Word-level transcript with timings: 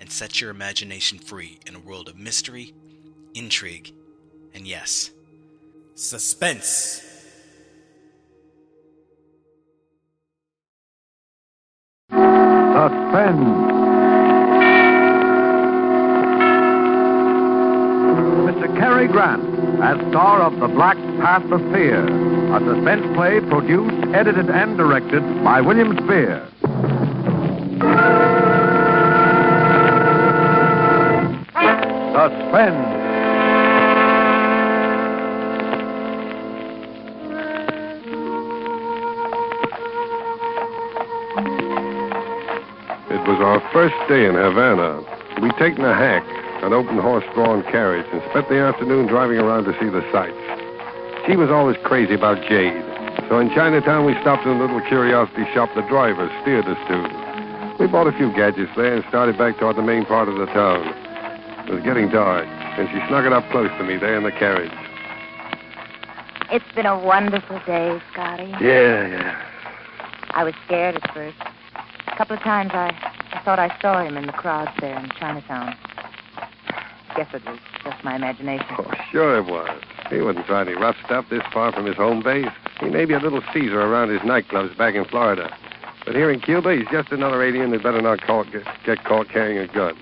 and 0.00 0.10
set 0.10 0.40
your 0.40 0.50
imagination 0.50 1.18
free 1.18 1.60
in 1.66 1.76
a 1.76 1.78
world 1.78 2.08
of 2.08 2.16
mystery, 2.16 2.74
intrigue, 3.34 3.92
and 4.54 4.66
yes, 4.66 5.10
suspense. 5.94 7.06
Suspense. 12.10 13.70
Mr. 18.48 18.78
Cary 18.78 19.06
Grant 19.06 19.60
as 19.82 19.98
star 20.10 20.42
of 20.42 20.58
The 20.60 20.68
Black 20.68 20.96
Path 21.20 21.50
of 21.50 21.60
Fear, 21.72 22.04
a 22.54 22.60
suspense 22.60 23.16
play 23.16 23.40
produced, 23.40 24.14
edited, 24.14 24.50
and 24.50 24.76
directed 24.76 25.22
by 25.42 25.60
William 25.60 25.96
Spier. 26.04 26.46
Suspense. 32.30 32.86
It 43.10 43.26
was 43.26 43.40
our 43.40 43.60
first 43.72 43.94
day 44.08 44.26
in 44.26 44.34
Havana. 44.34 45.02
We'd 45.42 45.56
taken 45.58 45.84
a 45.84 45.94
hack, 45.94 46.22
an 46.62 46.72
open 46.72 46.98
horse-drawn 46.98 47.64
carriage, 47.64 48.06
and 48.12 48.22
spent 48.30 48.48
the 48.48 48.58
afternoon 48.58 49.06
driving 49.06 49.38
around 49.38 49.64
to 49.64 49.72
see 49.80 49.88
the 49.88 50.02
sights. 50.12 50.36
She 51.26 51.36
was 51.36 51.50
always 51.50 51.76
crazy 51.84 52.14
about 52.14 52.38
jade. 52.48 52.74
So 53.28 53.38
in 53.38 53.50
Chinatown, 53.50 54.06
we 54.06 54.14
stopped 54.20 54.44
in 54.46 54.52
a 54.56 54.60
little 54.60 54.80
curiosity 54.82 55.44
shop 55.54 55.70
the 55.74 55.82
driver 55.82 56.30
steered 56.42 56.66
us 56.66 56.78
to. 56.88 57.76
We 57.78 57.86
bought 57.86 58.06
a 58.06 58.12
few 58.12 58.32
gadgets 58.34 58.70
there 58.76 58.94
and 58.94 59.04
started 59.08 59.38
back 59.38 59.58
toward 59.58 59.76
the 59.76 59.82
main 59.82 60.04
part 60.04 60.28
of 60.28 60.36
the 60.36 60.46
town. 60.46 60.99
It 61.70 61.74
was 61.74 61.84
getting 61.84 62.08
dark, 62.08 62.48
and 62.48 62.88
she 62.88 62.96
snuggled 63.06 63.32
up 63.32 63.48
close 63.52 63.70
to 63.78 63.84
me 63.84 63.96
there 63.96 64.16
in 64.16 64.24
the 64.24 64.32
carriage. 64.32 64.72
It's 66.50 66.64
been 66.74 66.84
a 66.84 66.98
wonderful 66.98 67.60
day, 67.64 68.02
Scotty. 68.10 68.50
Yeah, 68.60 69.06
yeah. 69.06 69.40
I 70.30 70.42
was 70.42 70.52
scared 70.66 70.96
at 70.96 71.14
first. 71.14 71.36
A 72.08 72.16
couple 72.16 72.34
of 72.34 72.42
times 72.42 72.72
I, 72.74 72.90
I 73.30 73.40
thought 73.44 73.60
I 73.60 73.70
saw 73.80 74.02
him 74.02 74.16
in 74.16 74.26
the 74.26 74.32
crowds 74.32 74.72
there 74.80 74.98
in 74.98 75.10
Chinatown. 75.10 75.76
Guess 77.14 77.28
it 77.34 77.44
was 77.46 77.60
just 77.84 78.02
my 78.02 78.16
imagination. 78.16 78.66
Oh, 78.76 78.90
sure 79.12 79.38
it 79.38 79.44
was. 79.46 79.80
He 80.10 80.18
wouldn't 80.18 80.46
try 80.46 80.62
any 80.62 80.74
rough 80.74 80.96
stuff 81.04 81.26
this 81.30 81.44
far 81.52 81.70
from 81.70 81.86
his 81.86 81.94
home 81.94 82.20
base. 82.20 82.50
He 82.80 82.88
may 82.88 83.04
be 83.04 83.14
a 83.14 83.20
little 83.20 83.42
Caesar 83.52 83.80
around 83.80 84.08
his 84.08 84.22
nightclubs 84.22 84.76
back 84.76 84.96
in 84.96 85.04
Florida. 85.04 85.56
But 86.04 86.16
here 86.16 86.32
in 86.32 86.40
Cuba, 86.40 86.74
he's 86.74 86.88
just 86.90 87.12
another 87.12 87.40
alien 87.44 87.70
that 87.70 87.84
better 87.84 88.02
not 88.02 88.22
caught, 88.22 88.50
get, 88.50 88.64
get 88.84 89.04
caught 89.04 89.28
carrying 89.28 89.58
a 89.58 89.72
gun. 89.72 89.94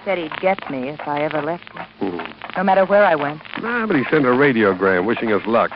He 0.00 0.04
said 0.06 0.16
he'd 0.18 0.40
get 0.40 0.70
me 0.70 0.88
if 0.88 1.00
I 1.06 1.20
ever 1.22 1.42
left 1.42 1.64
him, 1.72 1.84
Hmm. 2.00 2.32
no 2.56 2.64
matter 2.64 2.86
where 2.86 3.04
I 3.04 3.14
went. 3.16 3.42
Nah, 3.60 3.86
but 3.86 3.96
he 3.96 4.04
sent 4.04 4.24
a 4.24 4.30
radiogram 4.30 5.04
wishing 5.04 5.30
us 5.30 5.42
luck. 5.46 5.70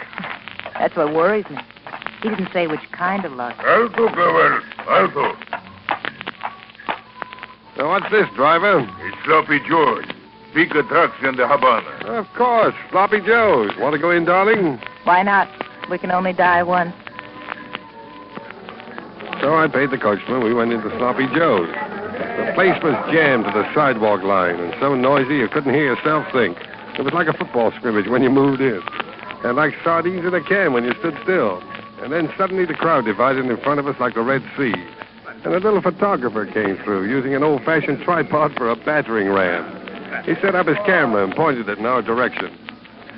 That's 0.79 0.97
what 0.97 1.13
worries 1.15 1.45
me. 1.51 1.59
He 2.23 2.31
didn't 2.31 2.51
say 2.51 2.67
which 2.67 2.81
kind 2.93 3.27
of 3.27 3.33
luck. 3.33 3.55
Alto, 3.59 4.09
Cowell. 4.09 4.61
Alto. 4.89 5.37
Now, 7.77 7.89
what's 7.91 8.11
this, 8.11 8.27
driver? 8.35 8.81
It's 9.03 9.17
Sloppy 9.27 9.61
George. 9.69 10.07
Pica 10.55 10.83
trucks 10.85 11.17
in 11.23 11.37
the 11.37 11.47
Havana. 11.47 12.17
Of 12.19 12.27
course, 12.35 12.75
Sloppy 12.93 13.21
Joe's. 13.21 13.77
Want 13.77 13.93
to 13.95 13.99
go 13.99 14.11
in, 14.11 14.25
darling? 14.25 14.79
Why 15.05 15.23
not? 15.23 15.49
We 15.91 15.99
can 15.99 16.11
only 16.11 16.33
die 16.33 16.63
once. 16.63 16.95
So 19.43 19.55
I 19.57 19.69
paid 19.69 19.91
the 19.91 19.99
coachman. 19.99 20.43
We 20.43 20.55
went 20.55 20.73
into 20.73 20.89
Sloppy 20.97 21.27
Joe's. 21.35 21.69
The 22.15 22.53
place 22.55 22.81
was 22.83 22.95
jammed 23.13 23.45
to 23.47 23.51
the 23.51 23.67
sidewalk 23.75 24.23
line 24.23 24.57
and 24.61 24.75
so 24.81 24.95
noisy 24.95 25.37
you 25.37 25.49
couldn't 25.49 25.75
hear 25.75 25.95
yourself 25.95 26.27
think. 26.33 26.59
It 26.99 27.03
was 27.03 27.13
like 27.13 27.27
a 27.27 27.33
football 27.33 27.73
scrimmage 27.73 28.07
when 28.07 28.23
you 28.23 28.31
moved 28.31 28.61
in, 28.61 28.81
and 29.43 29.57
like 29.57 29.75
sardines 29.83 30.25
in 30.25 30.33
a 30.33 30.41
can 30.41 30.73
when 30.73 30.85
you 30.85 30.95
stood 31.01 31.19
still. 31.25 31.61
And 32.03 32.13
then 32.13 32.33
suddenly 32.39 32.65
the 32.65 32.75
crowd 32.75 33.05
divided 33.05 33.47
in 33.47 33.57
front 33.59 33.81
of 33.81 33.87
us 33.87 33.99
like 33.99 34.15
the 34.15 34.23
Red 34.23 34.43
Sea. 34.57 34.75
And 35.45 35.55
a 35.55 35.59
little 35.59 35.83
photographer 35.83 36.47
came 36.47 36.77
through 36.85 37.09
using 37.09 37.35
an 37.35 37.43
old 37.43 37.65
fashioned 37.65 38.03
tripod 38.03 38.55
for 38.55 38.71
a 38.71 38.77
battering 38.77 39.29
ram. 39.29 39.65
He 40.25 40.35
set 40.37 40.55
up 40.55 40.67
his 40.67 40.79
camera 40.87 41.25
and 41.25 41.35
pointed 41.35 41.69
it 41.69 41.79
in 41.79 41.87
our 41.87 42.01
direction. 42.01 42.64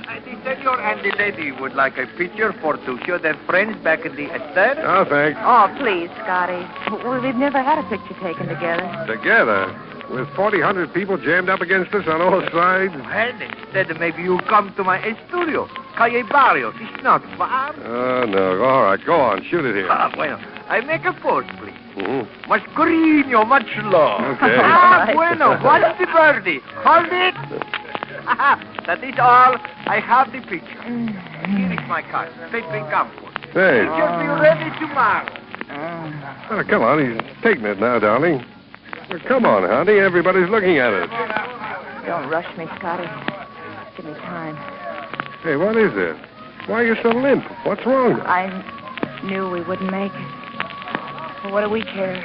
The 0.06 0.38
senor 0.44 0.80
and 0.80 1.00
the 1.04 1.10
lady 1.18 1.50
would 1.52 1.74
like 1.74 1.98
a 1.98 2.06
picture 2.16 2.52
for 2.62 2.76
to 2.76 2.98
show 3.04 3.18
their 3.18 3.34
friends 3.46 3.76
back 3.82 4.04
in 4.06 4.14
the 4.14 4.26
estate. 4.26 4.78
Oh, 4.78 5.04
thanks. 5.08 5.38
Oh, 5.42 5.66
please, 5.78 6.08
Scotty. 6.22 6.62
Well, 7.04 7.20
we've 7.20 7.34
never 7.34 7.60
had 7.62 7.78
a 7.78 7.82
picture 7.88 8.14
taken 8.22 8.46
together. 8.46 8.86
Together, 9.06 9.66
with 10.10 10.28
4,000 10.36 10.88
people 10.94 11.18
jammed 11.18 11.48
up 11.48 11.60
against 11.60 11.92
us 11.92 12.06
on 12.06 12.22
all 12.22 12.40
sides. 12.52 12.94
Well, 12.94 13.30
instead, 13.42 13.98
maybe 13.98 14.22
you 14.22 14.38
come 14.48 14.72
to 14.76 14.84
my 14.84 15.02
studio. 15.28 15.66
Calle 15.96 16.22
Barrios. 16.30 16.74
It's 16.80 17.02
not 17.02 17.22
far. 17.36 17.74
Oh, 17.84 18.24
no. 18.26 18.62
All 18.62 18.82
right, 18.84 19.04
go 19.04 19.20
on. 19.20 19.42
Shoot 19.44 19.64
it 19.64 19.74
here. 19.74 19.88
Ah, 19.90 20.10
bueno. 20.14 20.38
I 20.68 20.80
make 20.80 21.04
a 21.04 21.12
pose, 21.14 21.44
please. 21.58 21.74
Mhm. 21.96 22.26
Much 22.48 22.62
grino, 22.74 23.44
much 23.46 23.66
love. 23.84 24.20
Okay. 24.36 24.58
Ah, 24.60 25.10
bueno. 25.12 25.58
What's 25.62 25.98
the 25.98 26.06
birdie? 26.06 26.60
Hold 26.84 27.08
it. 27.10 28.72
that 28.86 29.02
is 29.02 29.14
all. 29.18 29.58
I 29.86 30.00
have 30.00 30.32
the 30.32 30.40
picture. 30.40 30.82
Here 30.82 31.72
is 31.72 31.88
my 31.88 32.02
card. 32.10 32.32
Take 32.52 32.64
Pepe 32.64 32.88
Campos. 32.90 33.32
Hey. 33.52 33.82
Picture 33.82 34.12
be 34.22 34.28
ready 34.40 34.70
tomorrow. 34.78 35.26
Oh, 36.50 36.62
come 36.68 36.82
on. 36.82 36.98
He's 37.02 37.42
taking 37.42 37.64
it 37.64 37.80
now, 37.80 37.98
darling. 37.98 38.44
Well, 39.10 39.20
come 39.26 39.44
on, 39.44 39.62
honey. 39.68 39.98
Everybody's 39.98 40.48
looking 40.48 40.78
at 40.78 40.92
us. 40.92 41.08
Don't 42.06 42.28
rush 42.30 42.46
me, 42.56 42.66
Scotty. 42.78 43.06
Give 43.96 44.06
me 44.06 44.12
time. 44.20 44.56
Hey, 45.42 45.56
what 45.56 45.76
is 45.76 45.92
it? 45.94 46.16
Why 46.68 46.82
are 46.82 46.86
you 46.86 46.96
so 47.02 47.10
limp? 47.10 47.44
What's 47.64 47.84
wrong? 47.86 48.20
I 48.22 48.50
knew 49.24 49.48
we 49.50 49.62
wouldn't 49.62 49.90
make 49.90 50.12
it. 50.12 51.42
But 51.42 51.52
what 51.52 51.62
do 51.62 51.70
we 51.70 51.82
care? 51.82 52.24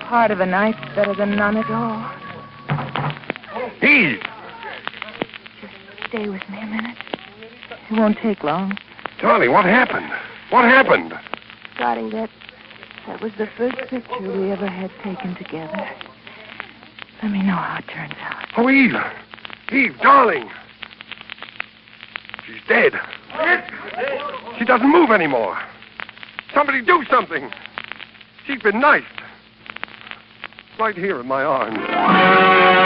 Part 0.00 0.30
of 0.30 0.40
a 0.40 0.46
night's 0.46 0.78
better 0.94 1.14
than 1.14 1.34
none 1.34 1.56
at 1.56 1.70
all. 1.70 1.98
He's. 3.80 4.18
Stay 6.08 6.28
with 6.28 6.42
me 6.48 6.58
a 6.60 6.66
minute. 6.66 6.96
It 7.90 7.98
won't 7.98 8.18
take 8.22 8.44
long. 8.44 8.78
Johnny, 9.20 9.48
what 9.48 9.64
happened? 9.64 10.10
What 10.50 10.64
happened? 10.64 11.12
Scotty, 11.74 12.10
that 12.10 12.30
that 13.06 13.20
was 13.20 13.32
the 13.38 13.46
first 13.56 13.76
picture 13.88 14.20
we 14.20 14.50
ever 14.50 14.66
had 14.66 14.90
taken 15.02 15.34
together. 15.36 15.88
Let 17.22 17.32
me 17.32 17.42
know 17.42 17.54
how 17.54 17.78
it 17.78 17.88
turns 17.92 18.14
out. 18.20 18.46
Oh, 18.56 18.68
Eve. 18.68 18.94
Eve, 19.72 19.96
darling. 20.02 20.48
She's 22.46 22.60
dead. 22.68 22.92
She 24.58 24.64
doesn't 24.64 24.90
move 24.90 25.10
anymore. 25.10 25.58
Somebody 26.54 26.82
do 26.82 27.04
something. 27.10 27.50
She's 28.46 28.62
been 28.62 28.80
knifed. 28.80 29.06
Right 30.78 30.96
here 30.96 31.20
in 31.20 31.26
my 31.26 31.42
arms. 31.42 32.85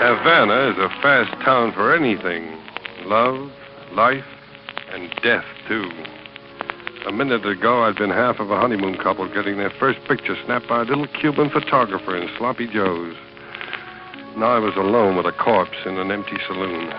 Havana 0.00 0.70
is 0.70 0.78
a 0.78 0.88
fast 1.02 1.32
town 1.44 1.72
for 1.72 1.94
anything 1.94 2.58
love, 3.08 3.50
life, 3.92 4.24
and 4.92 5.10
death, 5.22 5.44
too. 5.66 5.90
A 7.06 7.12
minute 7.12 7.46
ago, 7.46 7.82
I'd 7.84 7.96
been 7.96 8.10
half 8.10 8.38
of 8.38 8.50
a 8.50 8.60
honeymoon 8.60 8.98
couple 8.98 9.26
getting 9.32 9.56
their 9.56 9.72
first 9.80 9.98
picture 10.06 10.36
snapped 10.44 10.68
by 10.68 10.82
a 10.82 10.84
little 10.84 11.06
Cuban 11.06 11.48
photographer 11.48 12.16
in 12.16 12.28
Sloppy 12.36 12.66
Joe's. 12.66 13.14
Now 14.36 14.54
I 14.54 14.58
was 14.58 14.76
alone 14.76 15.16
with 15.16 15.26
a 15.26 15.32
corpse 15.32 15.78
in 15.86 15.96
an 15.96 16.10
empty 16.10 16.36
saloon. 16.46 16.92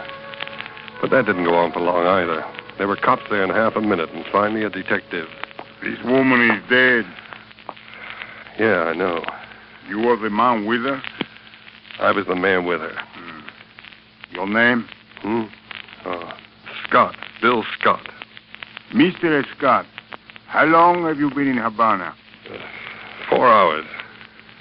But 1.02 1.12
that 1.12 1.25
didn't 1.25 1.45
go 1.45 1.56
on 1.56 1.72
for 1.72 1.80
long 1.80 2.06
either. 2.07 2.58
There 2.80 2.88
were 2.88 2.96
cops 2.96 3.24
there 3.30 3.44
in 3.44 3.50
half 3.50 3.76
a 3.76 3.81
minute, 3.81 4.10
and 4.14 4.24
finally 4.31 4.64
a 4.64 4.70
detective. 4.70 5.28
This 5.84 6.00
woman 6.06 6.50
is 6.50 6.64
dead. 6.70 7.06
Yeah, 8.58 8.86
I 8.86 8.94
know. 8.94 9.22
You 9.90 10.00
were 10.00 10.16
the 10.16 10.30
man 10.30 10.66
with 10.66 10.84
her? 10.84 11.02
I 12.00 12.12
was 12.14 12.26
the 12.26 12.36
man 12.36 12.66
with 12.66 12.80
her. 12.80 12.96
Your 14.31 14.48
name? 14.48 14.88
Hmm? 15.18 15.44
Oh, 16.06 16.31
Scott, 16.88 17.18
Bill 17.42 17.66
Scott. 17.78 18.08
Mr. 18.94 19.44
Scott, 19.58 19.86
how 20.48 20.64
long 20.64 21.04
have 21.04 21.20
you 21.20 21.30
been 21.31 21.50
in 21.50 21.58
Havana? 21.58 22.16
Four 23.30 23.46
hours. 23.46 23.86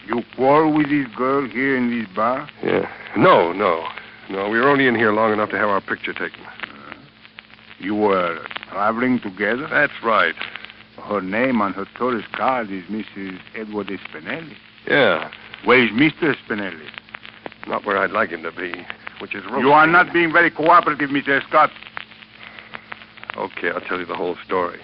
You 0.08 0.24
quarrel 0.34 0.74
with 0.74 0.90
this 0.90 1.06
girl 1.16 1.48
here 1.48 1.76
in 1.76 1.96
this 1.96 2.08
bar? 2.16 2.48
Yeah. 2.64 2.90
No, 3.16 3.52
no. 3.52 3.86
No, 4.28 4.48
we 4.48 4.58
were 4.58 4.68
only 4.68 4.88
in 4.88 4.96
here 4.96 5.12
long 5.12 5.32
enough 5.32 5.50
to 5.50 5.56
have 5.56 5.68
our 5.68 5.80
picture 5.80 6.12
taken. 6.12 6.40
You 7.78 7.94
were 7.94 8.38
traveling 8.70 9.20
together? 9.20 9.66
That's 9.68 9.92
right. 10.02 10.34
Her 11.02 11.20
name 11.20 11.60
on 11.60 11.72
her 11.74 11.86
tourist 11.96 12.30
card 12.32 12.70
is 12.70 12.84
Mrs. 12.84 13.38
Edward 13.54 13.86
Spinelli. 13.86 14.56
Yeah. 14.86 15.30
Where 15.64 15.84
is 15.84 15.90
Mr. 15.90 16.34
Spinelli? 16.44 16.88
Not 17.66 17.84
where 17.84 17.98
I'd 17.98 18.10
like 18.10 18.30
him 18.30 18.42
to 18.42 18.52
be, 18.52 18.72
which 19.20 19.34
is 19.34 19.44
You 19.44 19.70
are 19.70 19.86
not 19.86 20.12
being 20.12 20.32
very 20.32 20.50
cooperative, 20.50 21.10
Mr. 21.10 21.46
Scott. 21.46 21.70
Okay, 23.36 23.70
I'll 23.70 23.80
tell 23.80 24.00
you 24.00 24.06
the 24.06 24.16
whole 24.16 24.36
story. 24.44 24.80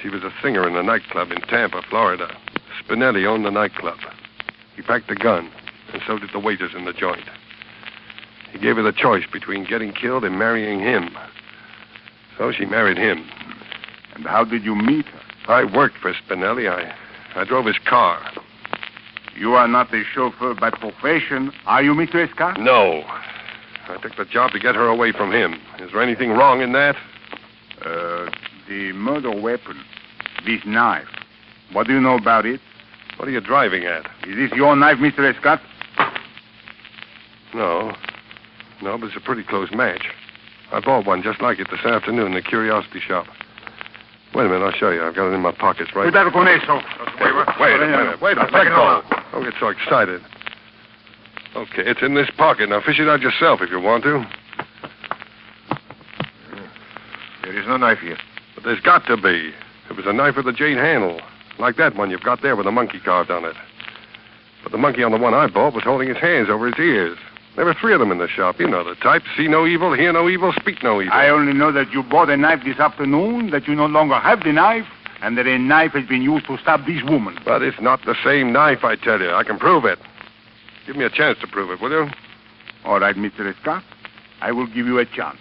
She 0.00 0.08
was 0.08 0.22
a 0.22 0.32
singer 0.42 0.66
in 0.66 0.74
a 0.74 0.82
nightclub 0.82 1.30
in 1.30 1.40
Tampa, 1.42 1.82
Florida. 1.82 2.34
Spinelli 2.82 3.26
owned 3.26 3.44
the 3.44 3.50
nightclub. 3.50 3.98
He 4.74 4.82
packed 4.82 5.10
a 5.10 5.14
gun, 5.14 5.50
and 5.92 6.02
so 6.06 6.18
did 6.18 6.30
the 6.32 6.38
waiters 6.38 6.74
in 6.74 6.86
the 6.86 6.92
joint. 6.92 7.28
He 8.52 8.58
gave 8.58 8.76
her 8.76 8.82
the 8.82 8.92
choice 8.92 9.24
between 9.30 9.64
getting 9.64 9.92
killed 9.92 10.24
and 10.24 10.38
marrying 10.38 10.80
him. 10.80 11.10
So 12.38 12.52
she 12.52 12.64
married 12.64 12.98
him. 12.98 13.24
And 14.14 14.26
how 14.26 14.44
did 14.44 14.64
you 14.64 14.74
meet 14.74 15.06
her? 15.06 15.20
I 15.48 15.64
worked 15.64 15.96
for 15.98 16.12
Spinelli. 16.12 16.70
I, 16.70 16.94
I 17.34 17.44
drove 17.44 17.66
his 17.66 17.78
car. 17.78 18.20
You 19.36 19.54
are 19.54 19.66
not 19.66 19.92
a 19.94 20.02
chauffeur 20.14 20.54
by 20.54 20.70
profession, 20.70 21.52
are 21.66 21.82
you, 21.82 21.94
Mr. 21.94 22.30
Scott? 22.30 22.60
No. 22.60 23.02
I 23.88 23.98
took 24.00 24.16
the 24.16 24.24
job 24.24 24.52
to 24.52 24.58
get 24.58 24.74
her 24.74 24.86
away 24.86 25.12
from 25.12 25.32
him. 25.32 25.54
Is 25.80 25.90
there 25.92 26.02
anything 26.02 26.30
wrong 26.30 26.60
in 26.60 26.72
that? 26.72 26.96
Uh, 27.84 28.30
the 28.68 28.92
murder 28.92 29.34
weapon, 29.40 29.82
this 30.44 30.60
knife. 30.66 31.08
What 31.72 31.86
do 31.86 31.94
you 31.94 32.00
know 32.00 32.16
about 32.16 32.46
it? 32.46 32.60
What 33.16 33.28
are 33.28 33.32
you 33.32 33.40
driving 33.40 33.84
at? 33.84 34.06
Is 34.26 34.36
this 34.36 34.52
your 34.52 34.76
knife, 34.76 34.98
Mr. 34.98 35.20
Escott? 35.20 35.60
No. 37.54 37.94
No, 38.82 38.98
but 38.98 39.06
it's 39.06 39.16
a 39.16 39.20
pretty 39.20 39.44
close 39.44 39.70
match. 39.72 40.06
I 40.72 40.80
bought 40.80 41.06
one 41.06 41.22
just 41.22 41.40
like 41.42 41.58
it 41.58 41.68
this 41.70 41.84
afternoon 41.84 42.28
in 42.28 42.34
the 42.34 42.42
curiosity 42.42 43.00
shop. 43.00 43.26
Wait 44.34 44.46
a 44.46 44.48
minute, 44.48 44.64
I'll 44.64 44.72
show 44.72 44.90
you. 44.90 45.04
I've 45.04 45.14
got 45.14 45.30
it 45.30 45.34
in 45.34 45.40
my 45.40 45.52
pockets 45.52 45.90
right 45.94 46.10
Cuidado 46.10 46.30
con 46.30 46.48
eso. 46.48 46.76
Wait, 47.20 47.36
wait, 47.36 47.48
wait 47.60 47.74
a 47.76 47.86
minute. 47.86 48.20
Wait 48.22 48.38
a 48.38 48.46
minute. 48.46 48.72
Let. 48.72 49.32
Don't 49.32 49.44
get 49.44 49.52
so 49.60 49.68
excited. 49.68 50.22
Okay, 51.54 51.82
it's 51.84 52.00
in 52.00 52.14
this 52.14 52.30
pocket. 52.38 52.70
Now 52.70 52.80
fish 52.80 52.98
it 52.98 53.08
out 53.08 53.20
yourself 53.20 53.60
if 53.60 53.70
you 53.70 53.78
want 53.78 54.04
to. 54.04 54.24
There 57.42 57.58
is 57.58 57.66
no 57.66 57.76
knife 57.76 57.98
here. 57.98 58.16
But 58.54 58.64
there's 58.64 58.80
got 58.80 59.04
to 59.06 59.18
be. 59.18 59.52
It 59.90 59.96
was 59.96 60.06
a 60.06 60.12
knife 60.14 60.36
with 60.36 60.48
a 60.48 60.52
jade 60.52 60.78
handle, 60.78 61.20
like 61.58 61.76
that 61.76 61.96
one 61.96 62.10
you've 62.10 62.22
got 62.22 62.40
there 62.40 62.56
with 62.56 62.66
a 62.66 62.72
monkey 62.72 62.98
carved 62.98 63.30
on 63.30 63.44
it. 63.44 63.56
But 64.62 64.72
the 64.72 64.78
monkey 64.78 65.02
on 65.02 65.12
the 65.12 65.18
one 65.18 65.34
I 65.34 65.48
bought 65.48 65.74
was 65.74 65.84
holding 65.84 66.08
his 66.08 66.16
hands 66.16 66.48
over 66.48 66.66
his 66.66 66.78
ears. 66.78 67.18
There 67.54 67.66
were 67.66 67.74
three 67.74 67.92
of 67.92 68.00
them 68.00 68.10
in 68.10 68.18
the 68.18 68.28
shop. 68.28 68.58
You 68.58 68.68
know 68.68 68.82
the 68.82 68.94
type. 68.96 69.22
See 69.36 69.46
no 69.46 69.66
evil, 69.66 69.92
hear 69.92 70.12
no 70.12 70.28
evil, 70.28 70.52
speak 70.58 70.82
no 70.82 71.02
evil. 71.02 71.12
I 71.12 71.28
only 71.28 71.52
know 71.52 71.70
that 71.72 71.92
you 71.92 72.02
bought 72.02 72.30
a 72.30 72.36
knife 72.36 72.64
this 72.64 72.78
afternoon, 72.78 73.50
that 73.50 73.68
you 73.68 73.74
no 73.74 73.86
longer 73.86 74.14
have 74.14 74.42
the 74.42 74.52
knife, 74.52 74.86
and 75.20 75.36
that 75.36 75.46
a 75.46 75.58
knife 75.58 75.92
has 75.92 76.06
been 76.06 76.22
used 76.22 76.46
to 76.46 76.56
stab 76.58 76.86
this 76.86 77.02
woman. 77.02 77.38
But 77.44 77.62
it's 77.62 77.80
not 77.80 78.04
the 78.06 78.16
same 78.24 78.52
knife, 78.52 78.84
I 78.84 78.96
tell 78.96 79.20
you. 79.20 79.30
I 79.30 79.44
can 79.44 79.58
prove 79.58 79.84
it. 79.84 79.98
Give 80.86 80.96
me 80.96 81.04
a 81.04 81.10
chance 81.10 81.38
to 81.40 81.46
prove 81.46 81.70
it, 81.70 81.80
will 81.80 81.90
you? 81.90 82.10
All 82.84 82.98
right, 82.98 83.14
Mr. 83.14 83.54
Scott. 83.60 83.84
I 84.40 84.50
will 84.50 84.66
give 84.66 84.86
you 84.86 84.98
a 84.98 85.04
chance. 85.04 85.38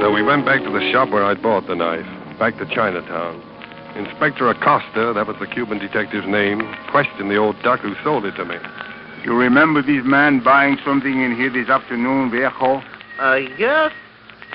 So 0.00 0.10
we 0.12 0.22
went 0.22 0.44
back 0.44 0.60
to 0.64 0.70
the 0.70 0.90
shop 0.90 1.10
where 1.10 1.24
I'd 1.24 1.40
bought 1.40 1.68
the 1.68 1.76
knife, 1.76 2.04
back 2.38 2.58
to 2.58 2.66
Chinatown. 2.66 3.51
Inspector 3.96 4.48
Acosta, 4.48 5.12
that 5.14 5.26
was 5.26 5.36
the 5.38 5.46
Cuban 5.46 5.78
detective's 5.78 6.26
name, 6.26 6.62
questioned 6.90 7.30
the 7.30 7.36
old 7.36 7.60
duck 7.62 7.80
who 7.80 7.94
sold 8.02 8.24
it 8.24 8.34
to 8.36 8.44
me. 8.44 8.56
You 9.24 9.34
remember 9.34 9.82
this 9.82 10.04
man 10.04 10.40
buying 10.42 10.78
something 10.84 11.22
in 11.22 11.36
here 11.36 11.50
this 11.50 11.68
afternoon, 11.68 12.30
Viejo? 12.30 12.82
Uh, 13.20 13.34
yes. 13.58 13.92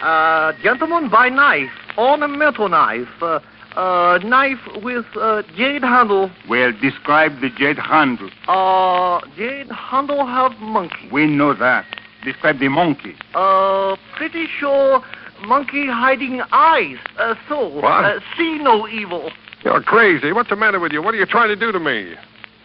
Uh, 0.02 0.54
gentleman 0.62 1.10
buy 1.10 1.30
knife, 1.30 1.72
ornamental 1.98 2.68
knife, 2.68 3.08
uh, 3.22 3.40
uh, 3.76 4.20
knife 4.24 4.60
with 4.84 5.06
uh, 5.16 5.44
jade 5.56 5.84
handle. 5.84 6.32
Well, 6.50 6.74
describe 6.82 7.40
the 7.40 7.50
jade 7.50 7.78
handle. 7.78 8.30
Uh, 8.48 9.22
jade 9.36 9.72
handle 9.72 10.26
have 10.26 10.58
monkey. 10.60 11.10
We 11.12 11.28
know 11.28 11.54
that. 11.54 11.86
Describe 12.24 12.60
the 12.60 12.70
monkey. 12.70 13.16
Uh, 13.36 13.96
pretty 14.16 14.48
sure 14.60 15.04
monkey 15.46 15.88
hiding 15.88 16.42
eyes. 16.52 16.98
Uh, 17.18 17.36
so 17.48 17.68
What? 17.68 18.06
Uh, 18.06 18.20
see 18.38 18.58
no 18.60 18.88
evil. 18.88 19.32
You're 19.64 19.82
crazy. 19.82 20.32
What's 20.32 20.50
the 20.50 20.56
matter 20.56 20.80
with 20.80 20.92
you? 20.92 21.02
What 21.02 21.14
are 21.14 21.18
you 21.18 21.26
trying 21.26 21.50
to 21.50 21.56
do 21.56 21.72
to 21.72 21.80
me? 21.80 22.14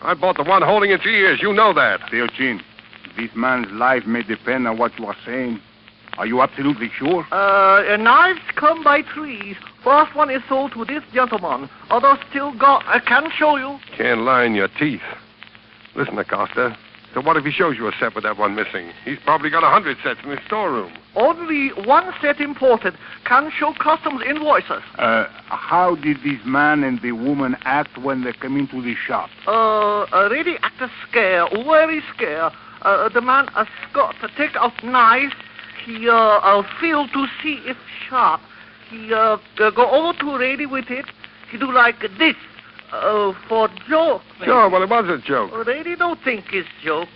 I 0.02 0.14
bought 0.14 0.36
the 0.36 0.42
one 0.44 0.62
holding 0.62 0.90
its 0.90 1.06
ears. 1.06 1.40
You 1.40 1.52
know 1.52 1.72
that. 1.74 2.00
Teochin, 2.10 2.60
this 3.16 3.30
man's 3.34 3.70
life 3.72 4.06
may 4.06 4.22
depend 4.22 4.66
on 4.66 4.78
what 4.78 4.98
you 4.98 5.06
are 5.06 5.16
saying. 5.24 5.60
Are 6.18 6.26
you 6.26 6.42
absolutely 6.42 6.90
sure? 6.98 7.26
Uh, 7.32 7.82
uh, 7.92 7.96
knives 7.96 8.40
come 8.56 8.84
by 8.84 9.02
trees. 9.02 9.56
First 9.82 10.14
one 10.14 10.30
is 10.30 10.42
sold 10.48 10.72
to 10.72 10.84
this 10.84 11.02
gentleman. 11.14 11.70
Others 11.90 12.18
still 12.28 12.52
got. 12.58 12.84
I 12.86 13.00
can 13.00 13.30
show 13.30 13.56
you. 13.56 13.78
Can't 13.96 14.20
lie 14.20 14.44
in 14.44 14.54
your 14.54 14.68
teeth. 14.68 15.00
Listen, 15.94 16.18
Acosta. 16.18 16.76
So 17.14 17.20
what 17.20 17.36
if 17.36 17.44
he 17.44 17.50
shows 17.50 17.76
you 17.76 17.86
a 17.88 17.92
set 18.00 18.14
with 18.14 18.24
that 18.24 18.38
one 18.38 18.54
missing? 18.54 18.90
He's 19.04 19.18
probably 19.24 19.50
got 19.50 19.62
a 19.62 19.68
hundred 19.68 19.98
sets 20.02 20.20
in 20.24 20.30
his 20.30 20.40
storeroom. 20.46 20.92
Only 21.14 21.68
one 21.84 22.12
set 22.22 22.40
imported. 22.40 22.94
Can 23.24 23.50
show 23.50 23.74
customs 23.74 24.22
invoices. 24.26 24.82
Uh, 24.96 25.26
how 25.46 25.96
did 25.96 26.18
this 26.24 26.40
man 26.46 26.82
and 26.82 27.00
the 27.02 27.12
woman 27.12 27.56
act 27.62 27.98
when 27.98 28.24
they 28.24 28.32
came 28.32 28.56
into 28.56 28.80
the 28.80 28.94
shop? 28.94 29.28
Uh, 29.46 30.02
uh 30.04 30.28
really 30.30 30.56
act 30.62 30.80
a 30.80 30.90
scare, 31.06 31.48
very 31.50 32.02
scare. 32.14 32.50
Uh, 32.80 33.08
the 33.10 33.20
man, 33.20 33.48
uh, 33.54 33.66
Scott, 33.90 34.16
uh, 34.22 34.28
take 34.36 34.56
out 34.56 34.72
knife. 34.82 35.34
He, 35.84 36.08
uh, 36.08 36.14
uh, 36.14 36.62
feel 36.80 37.08
to 37.08 37.26
see 37.42 37.60
if 37.66 37.76
sharp. 38.08 38.40
He, 38.88 39.12
uh, 39.12 39.36
uh, 39.58 39.70
go 39.70 39.88
over 39.90 40.18
to 40.20 40.38
ready 40.38 40.66
with 40.66 40.90
it. 40.90 41.06
He 41.50 41.58
do 41.58 41.70
like 41.70 42.00
this, 42.18 42.36
uh, 42.92 43.32
for 43.48 43.68
joke. 43.88 44.22
maybe. 44.38 44.46
Sure, 44.46 44.68
well, 44.68 44.82
it 44.82 44.88
was 44.88 45.08
a 45.08 45.18
joke. 45.26 45.50
Oh, 45.52 45.64
Lady 45.66 45.96
don't 45.96 46.20
think 46.22 46.46
it's 46.52 46.68
joke. 46.84 47.08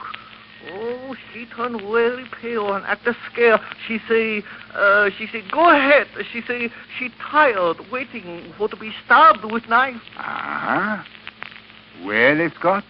Oh, 0.69 1.15
she 1.33 1.47
turned 1.47 1.81
very 1.81 2.25
pale 2.41 2.75
and 2.75 2.85
act 2.87 3.07
a 3.07 3.17
scare. 3.31 3.61
She 3.87 4.01
say, 4.09 4.43
uh, 4.75 5.11
she 5.17 5.27
say, 5.29 5.43
go 5.51 5.71
ahead. 5.71 6.09
She 6.33 6.43
say, 6.43 6.71
she 6.99 7.11
tired 7.21 7.77
waiting 7.93 8.53
for 8.59 8.69
to 8.69 8.77
be 8.77 8.93
stabbed 9.05 9.45
with 9.45 9.69
knife. 9.69 10.01
Uh-huh. 10.17 11.03
Well, 12.05 12.51
Scott, 12.59 12.85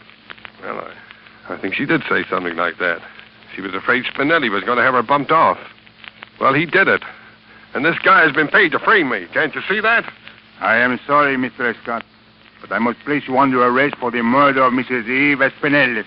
Well, 0.63 0.81
I, 0.81 1.55
I 1.55 1.61
think 1.61 1.75
she 1.75 1.85
did 1.85 2.03
say 2.09 2.25
something 2.31 2.57
like 2.57 2.79
that. 2.79 3.03
She 3.55 3.61
was 3.61 3.75
afraid 3.75 4.05
Spinelli 4.05 4.51
was 4.51 4.65
going 4.65 4.79
to 4.79 4.85
have 4.85 4.95
her 4.95 5.03
bumped 5.03 5.31
off. 5.31 5.59
Well, 6.41 6.55
he 6.55 6.67
did 6.67 6.89
it. 6.89 7.03
And 7.75 7.85
this 7.85 7.97
guy 8.03 8.23
has 8.23 8.33
been 8.33 8.49
paid 8.49 8.73
to 8.73 8.79
frame 8.79 9.11
me. 9.11 9.27
Can't 9.33 9.55
you 9.55 9.61
see 9.69 9.81
that? 9.81 10.11
I 10.61 10.77
am 10.77 10.99
sorry, 11.07 11.37
Mr. 11.37 11.75
Scott, 11.83 12.05
but 12.69 12.75
I 12.75 12.79
must 12.79 12.99
place 13.01 13.23
you 13.27 13.39
under 13.39 13.63
arrest 13.63 13.97
for 13.97 14.11
the 14.11 14.23
murder 14.23 14.63
of 14.63 14.73
Mrs. 14.73 15.09
Eve 15.09 15.39
Espinel. 15.39 16.05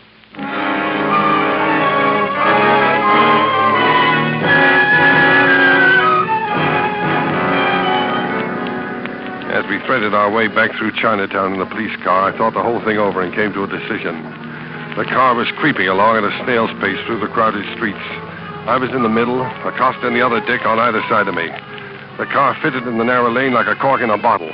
As 9.49 9.65
we 9.67 9.79
threaded 9.85 10.13
our 10.13 10.31
way 10.31 10.47
back 10.47 10.71
through 10.77 10.91
Chinatown 10.93 11.53
in 11.53 11.59
the 11.59 11.65
police 11.65 11.95
car, 12.03 12.31
I 12.31 12.37
thought 12.37 12.53
the 12.53 12.63
whole 12.63 12.83
thing 12.83 12.97
over 12.97 13.21
and 13.21 13.33
came 13.33 13.51
to 13.53 13.63
a 13.63 13.67
decision. 13.67 14.21
The 14.95 15.05
car 15.05 15.35
was 15.35 15.47
creeping 15.57 15.87
along 15.87 16.17
at 16.17 16.23
a 16.23 16.43
snail's 16.43 16.71
pace 16.81 16.99
through 17.05 17.19
the 17.19 17.27
crowded 17.27 17.65
streets. 17.75 18.03
I 18.67 18.77
was 18.77 18.89
in 18.91 19.03
the 19.03 19.09
middle, 19.09 19.41
Acosta 19.41 20.07
and 20.07 20.15
the 20.15 20.21
other 20.21 20.41
dick 20.45 20.65
on 20.65 20.77
either 20.79 21.01
side 21.09 21.27
of 21.27 21.35
me. 21.35 21.47
The 22.17 22.27
car 22.27 22.55
fitted 22.61 22.85
in 22.85 22.97
the 22.97 23.03
narrow 23.03 23.31
lane 23.31 23.53
like 23.53 23.67
a 23.67 23.75
cork 23.75 24.01
in 24.01 24.09
a 24.09 24.17
bottle. 24.17 24.51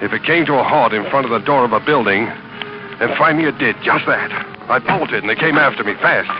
If 0.00 0.12
it 0.12 0.24
came 0.24 0.46
to 0.46 0.54
a 0.54 0.64
halt 0.64 0.92
in 0.92 1.08
front 1.10 1.26
of 1.26 1.30
the 1.30 1.44
door 1.44 1.64
of 1.64 1.72
a 1.72 1.80
building, 1.80 2.24
and 2.24 3.10
finally 3.18 3.48
it 3.48 3.58
did, 3.58 3.76
just 3.82 4.06
that. 4.06 4.30
I 4.70 4.78
bolted 4.78 5.26
and 5.26 5.28
they 5.28 5.36
came 5.36 5.58
after 5.58 5.82
me 5.84 5.94
fast. 6.00 6.30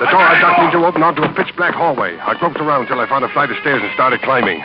The 0.00 0.08
door 0.10 0.24
I 0.24 0.40
ducked 0.40 0.60
into 0.64 0.86
opened 0.86 1.04
onto 1.04 1.22
a 1.22 1.32
pitch 1.34 1.54
black 1.56 1.74
hallway. 1.74 2.16
I 2.18 2.34
groped 2.38 2.58
around 2.58 2.88
until 2.88 3.00
I 3.00 3.08
found 3.08 3.24
a 3.24 3.32
flight 3.32 3.50
of 3.50 3.56
stairs 3.60 3.82
and 3.82 3.92
started 3.94 4.20
climbing. 4.22 4.64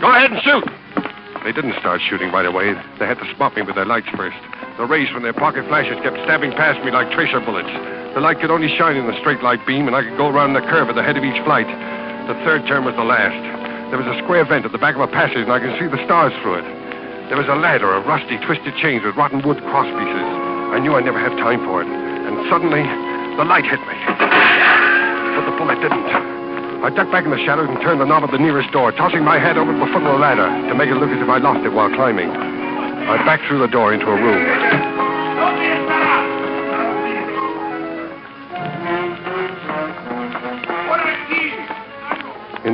Go 0.00 0.10
ahead 0.12 0.32
and 0.32 0.42
shoot. 0.42 0.64
They 1.44 1.52
didn't 1.52 1.78
start 1.80 2.00
shooting 2.08 2.32
right 2.32 2.46
away. 2.46 2.74
They 2.98 3.06
had 3.06 3.18
to 3.18 3.30
spot 3.32 3.56
me 3.56 3.62
with 3.62 3.74
their 3.74 3.86
lights 3.86 4.08
first. 4.16 4.36
The 4.76 4.86
rays 4.86 5.08
from 5.08 5.22
their 5.22 5.32
pocket 5.32 5.66
flashes 5.68 5.96
kept 6.02 6.16
stabbing 6.24 6.52
past 6.52 6.84
me 6.84 6.90
like 6.90 7.12
tracer 7.12 7.40
bullets. 7.40 7.70
The 8.14 8.20
light 8.20 8.40
could 8.40 8.50
only 8.50 8.68
shine 8.76 8.96
in 8.96 9.06
the 9.06 9.18
straight 9.20 9.42
light 9.42 9.64
beam, 9.66 9.86
and 9.86 9.94
I 9.94 10.02
could 10.02 10.16
go 10.16 10.28
around 10.28 10.54
the 10.54 10.60
curve 10.60 10.88
at 10.88 10.94
the 10.94 11.02
head 11.02 11.16
of 11.16 11.24
each 11.24 11.42
flight. 11.44 11.66
The 12.24 12.40
third 12.40 12.64
turn 12.64 12.88
was 12.88 12.96
the 12.96 13.04
last. 13.04 13.36
There 13.92 14.00
was 14.00 14.08
a 14.08 14.16
square 14.24 14.48
vent 14.48 14.64
at 14.64 14.72
the 14.72 14.80
back 14.80 14.96
of 14.96 15.04
a 15.04 15.12
passage, 15.12 15.44
and 15.44 15.52
I 15.52 15.60
could 15.60 15.76
see 15.76 15.84
the 15.84 16.00
stars 16.08 16.32
through 16.40 16.64
it. 16.64 16.66
There 17.28 17.36
was 17.36 17.44
a 17.52 17.56
ladder 17.60 17.92
of 17.92 18.08
rusty, 18.08 18.40
twisted 18.40 18.72
chains 18.80 19.04
with 19.04 19.12
rotten 19.12 19.44
wood 19.44 19.60
cross 19.68 19.84
pieces. 19.92 20.28
I 20.72 20.80
knew 20.80 20.96
I'd 20.96 21.04
never 21.04 21.20
have 21.20 21.36
time 21.36 21.60
for 21.68 21.84
it. 21.84 21.88
And 21.88 22.40
suddenly, 22.48 22.80
the 23.36 23.44
light 23.44 23.68
hit 23.68 23.76
me. 23.84 23.96
But 25.36 25.44
the 25.44 25.56
bullet 25.60 25.76
didn't. 25.84 26.08
I 26.80 26.88
ducked 26.96 27.12
back 27.12 27.28
in 27.28 27.30
the 27.30 27.44
shadows 27.44 27.68
and 27.68 27.76
turned 27.84 28.00
the 28.00 28.08
knob 28.08 28.24
of 28.24 28.32
the 28.32 28.40
nearest 28.40 28.72
door, 28.72 28.88
tossing 28.92 29.20
my 29.20 29.36
head 29.36 29.60
over 29.60 29.76
the 29.76 29.84
foot 29.92 30.00
of 30.00 30.08
the 30.08 30.16
ladder 30.16 30.48
to 30.48 30.72
make 30.72 30.88
it 30.88 30.96
look 30.96 31.12
as 31.12 31.20
if 31.20 31.28
I 31.28 31.36
lost 31.44 31.60
it 31.60 31.76
while 31.76 31.92
climbing. 31.92 32.32
I 32.32 33.20
backed 33.28 33.44
through 33.52 33.60
the 33.60 33.68
door 33.68 33.92
into 33.92 34.08
a 34.08 34.16
room. 34.16 35.03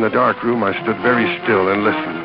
In 0.01 0.09
the 0.09 0.17
dark 0.17 0.43
room, 0.43 0.65
I 0.65 0.73
stood 0.81 0.97
very 1.03 1.29
still 1.45 1.69
and 1.69 1.85
listened. 1.85 2.25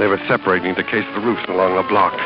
They 0.00 0.06
were 0.06 0.16
separating 0.26 0.74
to 0.76 0.82
case 0.82 1.04
the 1.14 1.20
roofs 1.20 1.44
along 1.46 1.76
the 1.76 1.86
block. 1.90 2.16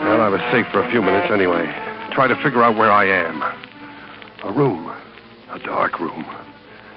Well, 0.00 0.22
I 0.22 0.30
was 0.30 0.40
safe 0.50 0.64
for 0.72 0.82
a 0.82 0.90
few 0.90 1.02
minutes 1.02 1.30
anyway. 1.30 1.66
Try 2.14 2.26
to 2.26 2.36
figure 2.36 2.62
out 2.62 2.78
where 2.78 2.90
I 2.90 3.04
am. 3.04 3.42
A 4.44 4.50
room. 4.50 4.96
A 5.50 5.58
dark 5.58 6.00
room. 6.00 6.24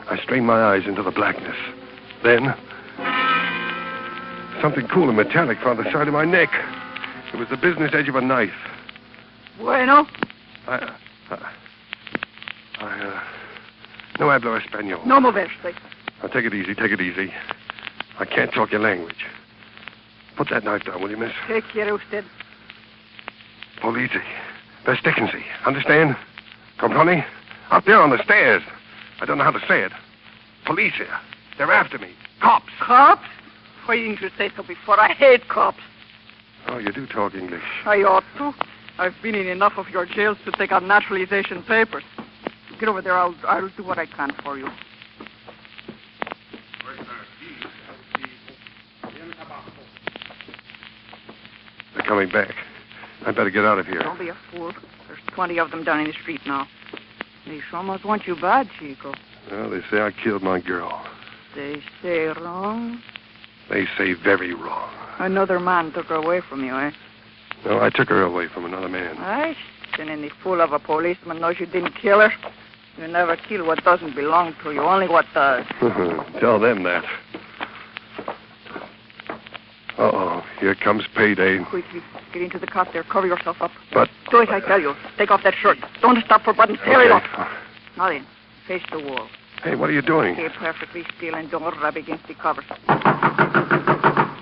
I 0.09 0.17
strained 0.23 0.47
my 0.47 0.63
eyes 0.63 0.87
into 0.87 1.03
the 1.03 1.11
blackness. 1.11 1.57
Then, 2.23 2.55
something 4.61 4.87
cool 4.87 5.09
and 5.09 5.17
metallic 5.17 5.57
found 5.59 5.79
the 5.79 5.91
side 5.91 6.07
of 6.07 6.13
my 6.13 6.23
neck. 6.23 6.47
It 7.33 7.37
was 7.37 7.49
the 7.49 7.57
business 7.57 7.91
edge 7.93 8.07
of 8.07 8.15
a 8.15 8.21
knife. 8.21 8.55
Bueno, 9.57 10.07
I, 10.65 10.95
I, 11.31 11.51
I 12.79 13.07
uh, 13.07 13.19
no 14.19 14.27
hablo 14.27 14.59
español. 14.59 15.05
no 15.05 15.19
moverte. 15.19 15.73
Now, 16.21 16.29
take 16.29 16.45
it 16.45 16.53
easy, 16.53 16.75
take 16.75 16.91
it 16.91 17.01
easy. 17.01 17.33
I 18.19 18.25
can't 18.25 18.53
talk 18.53 18.71
your 18.71 18.81
language. 18.81 19.25
Put 20.37 20.49
that 20.49 20.63
knife 20.63 20.83
down, 20.85 21.01
will 21.01 21.09
you, 21.09 21.17
miss? 21.17 21.31
¿Qué 21.47 21.61
quiere 21.71 21.93
usted? 21.93 22.23
Police. 23.81 24.11
Verstecken 24.85 25.29
Understand? 25.65 26.15
Comprende? 26.79 27.25
Up 27.71 27.85
there 27.85 27.99
on 28.01 28.09
the 28.09 28.23
stairs. 28.23 28.63
I 29.21 29.25
don't 29.25 29.37
know 29.37 29.43
how 29.43 29.51
to 29.51 29.65
say 29.67 29.81
it. 29.81 29.91
Police 30.65 30.93
here. 30.95 31.19
They're 31.57 31.71
after 31.71 31.97
me. 31.97 32.09
Cops. 32.41 32.71
Cops? 32.79 33.27
Why 33.85 33.97
didn't 33.97 34.21
you 34.21 34.29
say 34.37 34.51
so 34.55 34.63
before? 34.63 34.99
I 34.99 35.13
hate 35.13 35.47
cops. 35.47 35.81
Oh, 36.67 36.77
you 36.77 36.91
do 36.91 37.07
talk 37.07 37.33
English. 37.33 37.63
I 37.85 38.03
ought 38.03 38.23
to. 38.37 38.53
I've 38.97 39.15
been 39.23 39.35
in 39.35 39.47
enough 39.47 39.73
of 39.77 39.89
your 39.89 40.05
jails 40.05 40.37
to 40.45 40.51
take 40.51 40.71
out 40.71 40.83
naturalization 40.83 41.63
papers. 41.63 42.03
Get 42.79 42.89
over 42.89 43.01
there. 43.01 43.17
I'll, 43.17 43.35
I'll 43.47 43.69
do 43.69 43.83
what 43.83 43.97
I 43.97 44.05
can 44.05 44.31
for 44.43 44.57
you. 44.57 44.67
They're 51.93 52.03
coming 52.03 52.29
back. 52.29 52.53
I 53.25 53.31
better 53.31 53.49
get 53.49 53.65
out 53.65 53.79
of 53.79 53.85
here. 53.85 53.99
Don't 53.99 54.19
be 54.19 54.29
a 54.29 54.37
fool. 54.51 54.73
There's 55.07 55.19
20 55.33 55.59
of 55.59 55.71
them 55.71 55.83
down 55.83 55.99
in 55.99 56.07
the 56.07 56.13
street 56.13 56.41
now. 56.45 56.67
They 57.45 57.59
sure 57.69 57.83
must 57.83 58.05
want 58.05 58.27
you 58.27 58.35
bad, 58.35 58.69
Chico. 58.79 59.13
Well, 59.51 59.69
they 59.69 59.81
say 59.91 60.01
I 60.01 60.11
killed 60.11 60.41
my 60.41 60.59
girl. 60.59 61.05
They 61.55 61.81
say 62.01 62.27
wrong. 62.27 63.01
They 63.69 63.85
say 63.97 64.13
very 64.13 64.53
wrong. 64.53 64.91
Another 65.19 65.59
man 65.59 65.91
took 65.91 66.07
her 66.07 66.15
away 66.15 66.41
from 66.41 66.63
you, 66.63 66.75
eh? 66.75 66.91
No, 67.65 67.81
I 67.81 67.89
took 67.89 68.09
her 68.09 68.21
away 68.23 68.47
from 68.47 68.65
another 68.65 68.89
man. 68.89 69.17
Aye. 69.17 69.55
And 69.99 70.09
any 70.09 70.29
fool 70.41 70.61
of 70.61 70.71
a 70.71 70.79
policeman 70.79 71.39
knows 71.41 71.59
you 71.59 71.65
didn't 71.65 71.93
kill 72.01 72.19
her. 72.19 72.31
You 72.97 73.07
never 73.07 73.35
kill 73.35 73.65
what 73.65 73.83
doesn't 73.83 74.15
belong 74.15 74.55
to 74.63 74.71
you, 74.71 74.81
only 74.81 75.07
what 75.07 75.25
does. 75.33 75.65
Tell 76.39 76.59
them 76.59 76.83
that. 76.83 77.03
Uh-oh. 79.97 80.43
Here 80.59 80.75
comes 80.75 81.03
payday. 81.15 81.63
Quickly, 81.69 82.01
get 82.33 82.41
into 82.41 82.57
the 82.57 82.67
cot 82.67 82.87
there. 82.93 83.03
Cover 83.03 83.27
yourself 83.27 83.57
up. 83.61 83.71
But... 83.93 84.09
Do 84.31 84.39
it, 84.39 84.49
I 84.49 84.59
tell 84.61 84.79
you. 84.79 84.93
Take 85.17 85.29
off 85.31 85.41
that 85.43 85.53
shirt. 85.53 85.77
Don't 86.01 86.23
stop 86.25 86.41
for 86.43 86.53
buttons. 86.53 86.79
Tear 86.83 87.01
it 87.03 87.11
Okay. 87.11 87.25
off. 87.35 87.47
Now 87.97 88.09
then, 88.09 88.25
face 88.67 88.81
the 88.91 88.99
wall. 88.99 89.27
Hey, 89.63 89.75
what 89.75 89.89
are 89.89 89.93
you 89.93 90.01
doing? 90.01 90.33
Stay 90.35 90.47
perfectly 90.57 91.03
still 91.17 91.35
and 91.35 91.51
don't 91.51 91.77
rub 91.79 91.95
against 91.97 92.27
the 92.27 92.33
covers. 92.33 92.65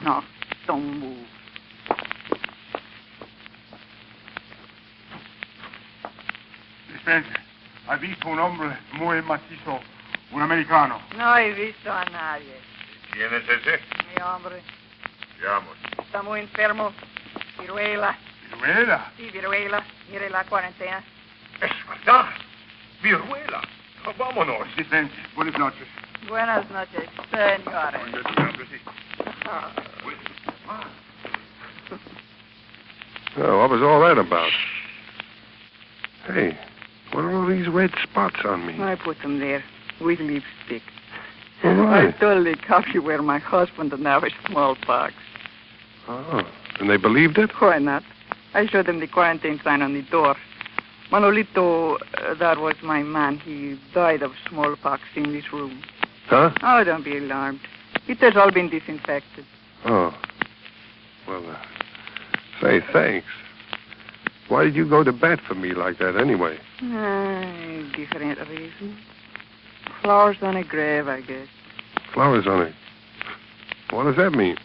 No, 0.05 0.21
don't 0.65 0.99
move. 0.99 1.25
Dispense. 7.10 7.39
Ha 7.88 7.96
visto 7.96 8.28
un 8.28 8.38
hombre 8.39 8.78
muy 8.92 9.20
macizo, 9.24 9.82
un 10.30 10.42
americano. 10.44 11.01
No 11.18 11.38
he 11.38 11.51
visto 11.54 11.92
a 11.92 12.06
nadie. 12.06 12.56
¿Quién 13.12 13.34
es 13.34 13.50
ese? 13.50 13.80
Mi 14.16 14.22
hombre 14.22 14.62
Veamos. 15.42 15.75
está 15.98 16.22
muy 16.22 16.42
enfermo. 16.42 16.94
Viruela. 17.60 18.16
Viruela. 18.54 19.12
Sí, 19.18 19.32
viruela. 19.32 19.84
Mire 20.12 20.30
la 20.30 20.44
cuarentena. 20.44 21.01
Es 21.60 21.72
verdad. 21.88 22.28
Viruela. 23.01 23.62
Ah, 24.06 24.12
vámonos. 24.16 24.75
Dispense. 24.75 25.16
Buenas 25.34 25.58
noches. 25.58 25.88
Buenas 26.28 26.70
noches, 26.70 27.10
señores. 27.32 27.62
What 33.36 33.70
was 33.72 33.82
all 33.82 34.01
that 34.01 34.18
about? 34.20 34.51
Hey, 36.28 36.36
what 36.36 36.38
are 36.38 36.51
all 36.51 36.68
these 37.50 37.68
red 37.68 37.91
spots 38.01 38.38
on 38.46 38.65
me? 38.65 38.82
I 38.82 38.96
put 38.96 39.20
them 39.22 39.39
there 39.39 39.63
with 40.00 40.20
lipstick. 40.20 40.84
All 41.63 41.72
I 41.72 42.06
right. 42.06 42.20
told 42.20 42.46
the 42.46 42.56
cops 42.56 42.88
you 42.94 43.01
were 43.01 43.22
my 43.22 43.39
husband 43.39 43.91
and 43.91 44.03
now 44.03 44.20
it's 44.20 44.36
smallpox. 44.48 45.13
Oh, 46.08 46.50
and 46.79 46.89
they 46.89 46.98
believed 46.98 47.38
it? 47.38 47.51
Why 47.60 47.79
not? 47.79 48.03
I 48.53 48.65
showed 48.68 48.88
them 48.88 49.00
the 49.00 49.08
quarantine 49.08 49.60
sign 49.63 49.82
on 49.82 49.94
the 49.94 50.01
door. 50.03 50.36
Manolito, 51.12 51.98
uh, 52.18 52.34
that 52.36 52.60
was 52.60 52.75
my 52.84 53.03
man. 53.03 53.38
He 53.39 53.79
died 53.94 54.22
of 54.22 54.32
smallpox 54.48 55.01
in 55.15 55.34
this 55.34 55.51
room. 55.51 55.84
Huh? 56.27 56.51
Oh, 56.63 56.84
don't 56.84 57.03
be 57.03 57.18
alarmed. 57.18 57.60
It 58.08 58.20
has 58.20 58.38
all 58.38 58.51
been 58.51 58.70
disinfected. 58.70 59.46
Oh. 59.86 60.15
Well, 61.27 61.50
uh, 61.50 61.58
say 62.62 62.82
thanks. 62.94 63.27
Why 64.50 64.63
did 64.63 64.75
you 64.75 64.89
go 64.89 65.03
to 65.03 65.13
bat 65.13 65.39
for 65.48 65.53
me 65.53 65.74
like 65.74 66.00
that 66.00 66.18
anyway? 66.18 66.58
Uh, 66.82 67.96
different 67.96 68.39
reason. 68.50 68.98
Flowers 70.01 70.38
on 70.41 70.58
a 70.58 70.63
grave, 70.63 71.08
I 71.08 71.22
guess. 71.22 71.48
Flowers 72.13 72.48
on 72.48 72.63
it. 72.63 72.74
What 73.91 74.06
does 74.06 74.15
that 74.18 74.32
mean? 74.32 74.58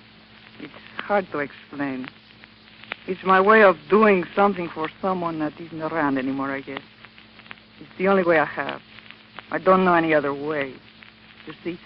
It's 0.61 0.73
hard 0.99 1.26
to 1.33 1.38
explain. 1.38 2.09
It's 3.07 3.23
my 3.25 3.41
way 3.41 3.62
of 3.62 3.76
doing 3.91 4.25
something 4.35 4.71
for 4.73 4.88
someone 5.03 5.38
that 5.41 5.53
isn't 5.61 5.83
around 5.83 6.17
anymore, 6.17 6.50
I 6.50 6.62
guess. 6.62 6.81
It's 7.79 7.91
the 7.99 8.09
only 8.09 8.23
way 8.25 8.38
I 8.38 8.47
have. 8.47 8.81
I 9.50 9.59
don't 9.59 9.85
know 9.85 9.95
any 9.95 10.14
other 10.14 10.33
way. 10.33 10.75
You 11.47 11.53
see, 11.62 11.79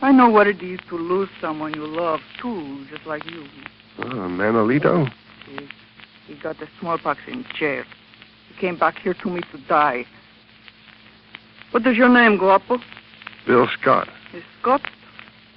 I 0.00 0.12
know 0.12 0.30
what 0.30 0.46
it 0.46 0.62
is 0.62 0.80
to 0.88 0.96
lose 0.96 1.28
someone 1.42 1.74
you 1.74 1.86
love, 1.86 2.20
too, 2.40 2.86
just 2.90 3.06
like 3.06 3.30
you. 3.30 3.44
Oh, 3.98 4.04
Manolito? 4.04 5.12
He, 5.46 5.68
he 6.26 6.34
got 6.42 6.58
the 6.58 6.66
smallpox 6.80 7.20
in 7.26 7.44
jail. 7.58 7.84
He 8.48 8.60
came 8.60 8.78
back 8.78 8.98
here 8.98 9.14
to 9.14 9.28
me 9.28 9.40
to 9.52 9.58
die. 9.68 10.04
What 11.72 11.82
does 11.84 11.96
your 11.96 12.08
name, 12.08 12.38
Guapo? 12.38 12.78
Bill 13.46 13.66
Scott. 13.80 14.08
Is 14.34 14.42
Scott? 14.60 14.82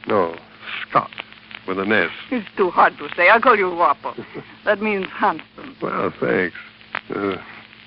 No, 0.07 0.37
Scott. 0.87 1.11
With 1.67 1.79
an 1.79 1.91
S. 1.91 2.09
It's 2.31 2.47
too 2.55 2.69
hard 2.69 2.97
to 2.99 3.09
say. 3.15 3.27
I'll 3.27 3.41
call 3.41 3.57
you 3.57 3.69
Guapo. 3.69 4.13
That 4.65 4.81
means 4.81 5.07
handsome. 5.07 5.75
Well, 5.81 6.11
thanks. 6.19 6.55
Uh, 7.09 7.37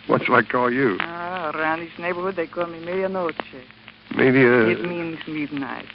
what 0.07 0.25
shall 0.25 0.37
I 0.37 0.43
call 0.43 0.73
you? 0.73 0.97
Ah, 1.01 1.51
around 1.55 1.81
this 1.81 1.91
neighborhood, 1.99 2.37
they 2.37 2.47
call 2.47 2.67
me 2.67 2.79
Medianoche. 2.79 3.35
Uh... 4.17 4.23
It 4.23 4.85
means 4.85 5.19
midnight. 5.27 5.87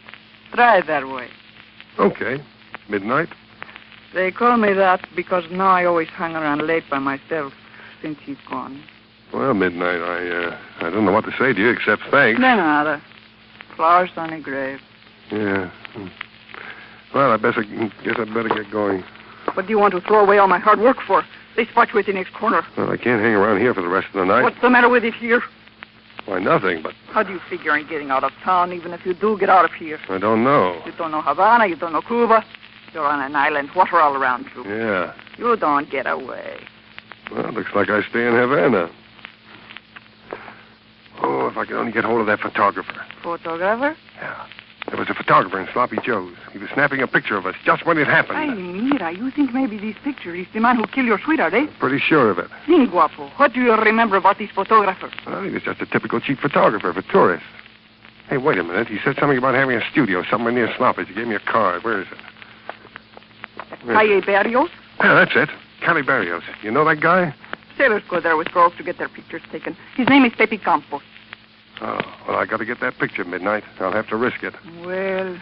Try 0.53 0.79
it 0.79 0.87
that 0.87 1.07
way. 1.07 1.27
Okay. 1.99 2.43
Midnight? 2.89 3.29
They 4.13 4.31
call 4.31 4.57
me 4.57 4.73
that 4.73 5.07
because 5.15 5.43
now 5.49 5.69
I 5.69 5.85
always 5.85 6.07
hang 6.09 6.35
around 6.35 6.65
late 6.65 6.83
by 6.89 6.99
myself 6.99 7.53
since 8.01 8.17
he's 8.23 8.37
gone. 8.49 8.81
Well, 9.33 9.53
midnight, 9.55 10.01
I, 10.01 10.29
uh, 10.29 10.57
I 10.81 10.89
don't 10.91 11.05
know 11.05 11.11
what 11.11 11.25
to 11.25 11.31
say 11.31 11.53
to 11.53 11.59
you 11.59 11.69
except 11.69 12.03
thanks. 12.11 12.39
De 12.39 12.55
nada. 12.55 13.01
Flowers 13.75 14.11
on 14.15 14.31
a 14.31 14.39
grave. 14.39 14.79
Yeah. 15.31 15.71
Hmm. 15.93 16.07
Well, 17.15 17.31
I 17.31 17.37
guess 17.37 17.55
I 17.57 17.63
guess 18.03 18.15
I'd 18.19 18.33
better 18.33 18.49
get 18.49 18.71
going. 18.71 19.03
What 19.55 19.65
do 19.65 19.71
you 19.71 19.79
want 19.79 19.93
to 19.93 20.01
throw 20.01 20.23
away 20.23 20.37
all 20.37 20.47
my 20.47 20.59
hard 20.59 20.79
work 20.79 20.97
for? 21.07 21.23
They 21.55 21.65
spot 21.65 21.89
you 21.93 21.99
at 21.99 22.05
the 22.05 22.13
next 22.13 22.33
corner. 22.33 22.63
Well, 22.77 22.91
I 22.91 22.97
can't 22.97 23.21
hang 23.21 23.33
around 23.33 23.59
here 23.59 23.73
for 23.73 23.81
the 23.81 23.87
rest 23.87 24.07
of 24.07 24.13
the 24.13 24.25
night. 24.25 24.43
What's 24.43 24.61
the 24.61 24.69
matter 24.69 24.89
with 24.89 25.03
it 25.03 25.13
here? 25.15 25.41
Why, 26.25 26.39
nothing, 26.39 26.81
but 26.81 26.93
How 27.09 27.21
do 27.23 27.33
you 27.33 27.39
figure 27.49 27.71
on 27.71 27.87
getting 27.87 28.09
out 28.09 28.23
of 28.23 28.31
town, 28.43 28.71
even 28.71 28.93
if 28.93 29.05
you 29.05 29.13
do 29.13 29.37
get 29.37 29.49
out 29.49 29.65
of 29.65 29.73
here? 29.73 29.99
I 30.09 30.17
don't 30.19 30.43
know. 30.43 30.81
You 30.85 30.93
don't 30.97 31.11
know 31.11 31.21
Havana, 31.21 31.67
you 31.67 31.75
don't 31.75 31.91
know 31.91 32.01
Cuba. 32.01 32.45
You're 32.93 33.05
on 33.05 33.21
an 33.21 33.35
island, 33.35 33.69
water 33.75 33.99
all 33.99 34.15
around 34.15 34.45
you. 34.55 34.63
Yeah. 34.65 35.13
You 35.37 35.55
don't 35.55 35.89
get 35.89 36.05
away. 36.05 36.59
Well, 37.31 37.51
looks 37.51 37.71
like 37.73 37.89
I 37.89 38.01
stay 38.07 38.27
in 38.27 38.33
Havana. 38.33 38.89
Oh, 41.21 41.47
if 41.47 41.57
I 41.57 41.65
could 41.65 41.75
only 41.75 41.91
get 41.91 42.03
hold 42.03 42.21
of 42.21 42.27
that 42.27 42.39
photographer. 42.39 43.03
Photographer? 43.23 43.95
Yeah. 44.17 44.47
There 44.89 44.99
was 44.99 45.09
a 45.09 45.13
photographer 45.13 45.59
in 45.59 45.67
Sloppy 45.71 45.97
Joe's. 46.03 46.35
He 46.51 46.59
was 46.59 46.69
snapping 46.73 47.01
a 47.01 47.07
picture 47.07 47.37
of 47.37 47.45
us 47.45 47.55
just 47.63 47.85
when 47.85 47.97
it 47.97 48.05
happened. 48.05 48.37
Ay, 48.37 48.53
mira, 48.53 49.11
you 49.11 49.31
think 49.31 49.53
maybe 49.53 49.77
this 49.79 49.95
picture 50.03 50.35
is 50.35 50.45
the 50.53 50.59
man 50.59 50.75
who 50.75 50.85
killed 50.85 51.07
your 51.07 51.19
sweetheart, 51.19 51.53
eh? 51.53 51.67
Pretty 51.79 51.99
sure 51.99 52.29
of 52.29 52.37
it. 52.37 52.47
Sing, 52.67 52.87
guapo. 52.87 53.29
What 53.37 53.53
do 53.53 53.61
you 53.61 53.73
remember 53.73 54.17
about 54.17 54.37
this 54.37 54.51
photographer? 54.51 55.09
Well, 55.25 55.41
he 55.41 55.51
was 55.51 55.63
just 55.63 55.81
a 55.81 55.85
typical 55.85 56.19
cheap 56.19 56.39
photographer 56.39 56.93
for 56.93 57.01
tourists. 57.01 57.47
Hey, 58.27 58.37
wait 58.37 58.57
a 58.57 58.63
minute. 58.63 58.87
He 58.87 58.99
said 59.03 59.15
something 59.19 59.37
about 59.37 59.55
having 59.55 59.77
a 59.77 59.89
studio 59.89 60.23
somewhere 60.29 60.51
near 60.51 60.69
Sloppy's. 60.77 61.07
He 61.07 61.13
gave 61.13 61.27
me 61.27 61.35
a 61.35 61.39
card. 61.39 61.83
Where 61.83 62.01
is 62.01 62.07
it? 62.11 62.17
Where 63.83 64.17
is? 64.17 64.23
Calle 64.23 64.43
Barrios? 64.43 64.69
Yeah, 64.99 65.13
that's 65.15 65.31
it. 65.35 65.49
Calle 65.81 66.03
Barrios. 66.03 66.43
You 66.61 66.71
know 66.71 66.85
that 66.85 67.01
guy? 67.01 67.33
Sailors 67.77 68.03
go 68.09 68.19
there 68.19 68.37
with 68.37 68.51
girls 68.51 68.73
to 68.77 68.83
get 68.83 68.97
their 68.97 69.09
pictures 69.09 69.41
taken. 69.51 69.75
His 69.95 70.07
name 70.07 70.25
is 70.25 70.33
Pepe 70.37 70.57
Campos. 70.57 71.01
Oh, 71.81 71.99
well, 72.27 72.37
I 72.37 72.45
got 72.45 72.57
to 72.57 72.65
get 72.65 72.79
that 72.81 72.97
picture 72.99 73.25
midnight. 73.25 73.63
I'll 73.79 73.91
have 73.91 74.07
to 74.09 74.15
risk 74.15 74.43
it. 74.43 74.53
Well, 74.85 75.37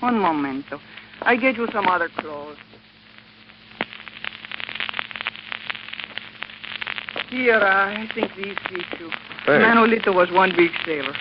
one 0.00 0.18
momento. 0.18 0.78
I 1.22 1.36
get 1.36 1.56
you 1.56 1.66
some 1.72 1.86
other 1.86 2.08
clothes. 2.16 2.56
Here, 7.30 7.60
I 7.60 8.08
think 8.14 8.34
these 8.36 8.56
fit 8.68 9.00
you. 9.00 9.10
Thanks. 9.46 9.64
Manolito 9.64 10.14
was 10.14 10.30
one 10.32 10.52
big 10.56 10.70
sailor. 10.84 11.14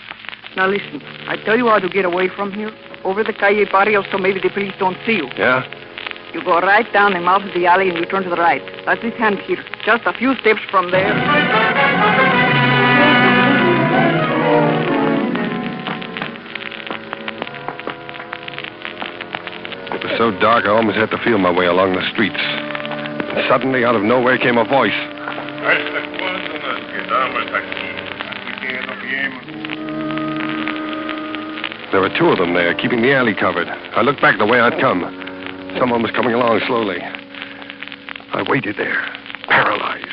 Now 0.56 0.68
listen, 0.68 1.02
I 1.28 1.38
tell 1.46 1.58
you 1.58 1.68
how 1.68 1.80
to 1.80 1.88
get 1.88 2.04
away 2.04 2.30
from 2.30 2.52
here. 2.52 2.72
Over 3.04 3.24
the 3.24 3.34
Calle 3.34 3.66
Barrios 3.72 4.06
so 4.12 4.18
maybe 4.18 4.40
the 4.40 4.50
police 4.50 4.74
don't 4.80 4.98
see 5.06 5.14
you. 5.14 5.30
Yeah? 5.38 5.64
You 6.34 6.44
go 6.44 6.60
right 6.60 6.86
down 6.94 7.14
the 7.14 7.22
mouth 7.22 7.42
of 7.42 7.54
the 7.56 7.66
alley 7.66 7.90
and 7.90 7.98
you 7.98 8.06
turn 8.06 8.24
to 8.24 8.30
the 8.30 8.36
right. 8.36 8.62
That's 8.86 9.02
this 9.02 9.16
hand 9.16 9.40
here. 9.40 9.64
Just 9.84 10.04
a 10.06 10.14
few 10.14 10.36
steps 10.36 10.62
from 10.70 10.92
there. 10.92 11.10
It 19.92 20.04
was 20.04 20.18
so 20.20 20.30
dark 20.40 20.66
I 20.66 20.70
almost 20.70 20.98
had 20.98 21.10
to 21.10 21.18
feel 21.24 21.40
my 21.40 21.52
way 21.52 21.66
along 21.66 21.96
the 21.96 22.08
streets. 22.14 22.38
And 22.38 23.48
suddenly, 23.50 23.84
out 23.84 23.96
of 23.96 24.04
nowhere, 24.04 24.38
came 24.38 24.58
a 24.58 24.66
voice. 24.66 24.94
There 31.92 32.02
were 32.02 32.14
two 32.16 32.28
of 32.28 32.38
them 32.38 32.54
there, 32.54 32.76
keeping 32.76 33.02
the 33.02 33.14
alley 33.14 33.34
covered. 33.34 33.68
I 33.68 34.02
looked 34.02 34.22
back 34.22 34.38
the 34.38 34.46
way 34.46 34.60
I'd 34.60 34.80
come. 34.80 35.29
Someone 35.78 36.02
was 36.02 36.12
coming 36.12 36.34
along 36.34 36.62
slowly. 36.68 37.00
I 37.02 38.44
waited 38.48 38.78
there, 38.78 39.02
paralyzed. 39.48 40.06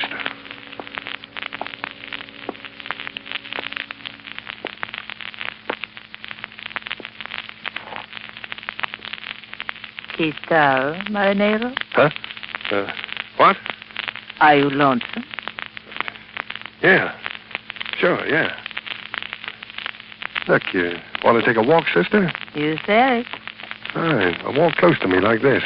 ¿Qué 10.16 10.34
tal, 10.48 10.94
marinero? 11.10 11.74
Huh? 11.92 12.10
Uh, 12.70 12.90
what? 13.36 13.56
Are 14.40 14.56
you 14.56 14.70
lonesome? 14.70 15.24
Yeah. 16.82 17.14
Sure, 17.98 18.26
yeah. 18.26 18.54
Look, 20.48 20.62
you 20.72 20.92
want 21.24 21.42
to 21.42 21.46
take 21.46 21.56
a 21.56 21.66
walk, 21.66 21.84
sister? 21.92 22.32
You 22.54 22.76
said 22.86 23.20
it. 23.20 23.26
Fine. 23.96 24.36
Well, 24.44 24.52
walk 24.60 24.76
close 24.76 24.98
to 25.00 25.08
me 25.08 25.20
like 25.20 25.40
this. 25.40 25.62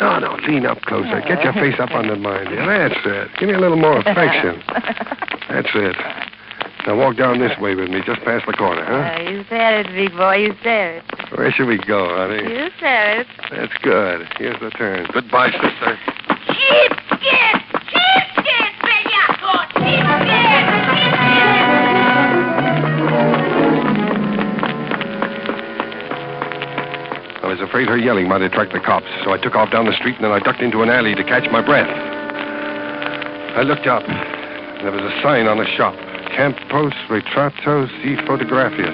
No, 0.00 0.18
no, 0.18 0.34
lean 0.48 0.66
up 0.66 0.82
closer. 0.82 1.22
Get 1.22 1.44
your 1.44 1.52
face 1.52 1.78
up 1.78 1.92
under 1.92 2.16
mine. 2.16 2.52
Yeah, 2.52 2.66
that's 2.66 3.00
it. 3.06 3.30
Give 3.38 3.48
me 3.48 3.54
a 3.54 3.60
little 3.60 3.78
more 3.78 3.98
affection. 3.98 4.62
That's 5.48 5.68
it. 5.74 5.96
Now 6.86 6.98
walk 6.98 7.16
down 7.16 7.38
this 7.38 7.56
way 7.58 7.76
with 7.76 7.88
me, 7.88 8.00
just 8.04 8.20
past 8.22 8.46
the 8.46 8.52
corner, 8.52 8.84
huh? 8.84 9.14
Uh, 9.14 9.30
you 9.30 9.44
said 9.48 9.86
it, 9.86 9.92
big 9.94 10.10
boy. 10.16 10.36
You 10.36 10.54
said 10.62 11.02
it. 11.02 11.38
Where 11.38 11.50
should 11.52 11.68
we 11.68 11.78
go, 11.78 12.08
honey? 12.08 12.42
You 12.42 12.68
said 12.80 13.20
it. 13.20 13.26
That's 13.50 13.72
good. 13.82 14.26
Here's 14.38 14.58
the 14.60 14.70
turn. 14.70 15.06
Goodbye, 15.12 15.50
sister. 15.52 15.98
Cheapskate! 16.50 17.20
Cheapskate, 17.22 17.65
was 27.56 27.66
afraid 27.66 27.88
her 27.88 27.96
yelling 27.96 28.28
might 28.28 28.42
attract 28.42 28.74
the 28.74 28.80
cops, 28.80 29.08
so 29.24 29.32
I 29.32 29.38
took 29.38 29.54
off 29.54 29.72
down 29.72 29.86
the 29.86 29.96
street 29.96 30.16
and 30.16 30.24
then 30.24 30.32
I 30.32 30.40
ducked 30.40 30.60
into 30.60 30.82
an 30.82 30.90
alley 30.90 31.14
to 31.14 31.24
catch 31.24 31.50
my 31.50 31.64
breath. 31.64 31.88
I 33.56 33.62
looked 33.62 33.86
up. 33.86 34.02
And 34.04 34.84
there 34.84 34.92
was 34.92 35.00
a 35.00 35.22
sign 35.22 35.46
on 35.46 35.56
the 35.56 35.64
shop. 35.64 35.96
Campos 36.36 36.92
Retratos 37.08 37.88
y 38.04 38.20
Fotografias. 38.28 38.92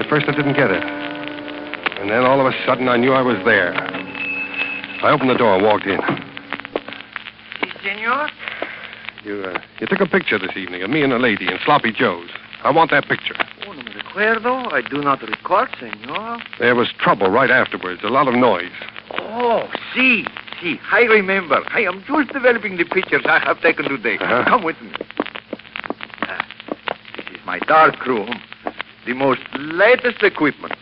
At 0.00 0.10
first 0.10 0.26
I 0.26 0.34
didn't 0.34 0.54
get 0.54 0.72
it. 0.72 0.82
And 0.82 2.10
then 2.10 2.24
all 2.24 2.40
of 2.40 2.46
a 2.52 2.66
sudden 2.66 2.88
I 2.88 2.96
knew 2.96 3.12
I 3.12 3.22
was 3.22 3.38
there. 3.44 3.72
I 3.72 5.10
opened 5.12 5.30
the 5.30 5.38
door 5.38 5.54
and 5.54 5.62
walked 5.62 5.86
in. 5.86 6.00
Si, 7.62 7.70
senor. 7.84 8.28
You, 9.22 9.44
uh, 9.44 9.60
you 9.78 9.86
took 9.86 10.00
a 10.00 10.06
picture 10.06 10.40
this 10.40 10.56
evening 10.56 10.82
of 10.82 10.90
me 10.90 11.02
and 11.04 11.12
a 11.12 11.18
lady 11.18 11.46
in 11.46 11.56
Sloppy 11.64 11.92
Joe's. 11.92 12.30
I 12.64 12.72
want 12.72 12.90
that 12.90 13.06
picture. 13.06 13.34
Oh, 13.68 13.74
no 14.18 14.34
me 14.34 14.40
recuerdo. 14.40 14.72
I 14.72 14.82
do 14.82 15.00
not 15.00 15.22
recall, 15.22 15.66
senor. 15.78 16.38
There 16.58 16.74
was 16.74 16.88
trouble 16.98 17.30
right 17.30 17.50
afterwards, 17.50 18.02
a 18.02 18.08
lot 18.08 18.28
of 18.28 18.34
noise. 18.34 18.72
Oh, 19.18 19.68
see, 19.94 20.26
see. 20.60 20.78
I 20.92 21.02
remember. 21.02 21.62
I 21.68 21.80
am 21.80 22.02
just 22.06 22.32
developing 22.32 22.76
the 22.76 22.84
pictures 22.84 23.22
I 23.26 23.38
have 23.38 23.60
taken 23.60 23.88
today. 23.88 24.18
Uh-huh. 24.18 24.44
Come 24.44 24.64
with 24.64 24.80
me. 24.80 24.92
Ah, 26.22 26.46
this 27.16 27.26
is 27.26 27.46
my 27.46 27.58
dark 27.60 28.04
room. 28.06 28.40
The 29.06 29.14
most 29.14 29.40
latest 29.54 30.22
equipment. 30.22 30.74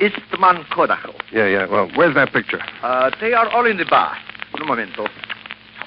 Eastman 0.00 0.64
Kodaho. 0.72 1.14
Yeah, 1.30 1.46
yeah. 1.46 1.66
Well, 1.66 1.88
where's 1.94 2.14
that 2.14 2.32
picture? 2.32 2.60
Uh, 2.82 3.10
they 3.20 3.34
are 3.34 3.48
all 3.50 3.66
in 3.66 3.76
the 3.76 3.84
bar. 3.84 4.16
Un 4.58 4.66
momento. 4.66 5.06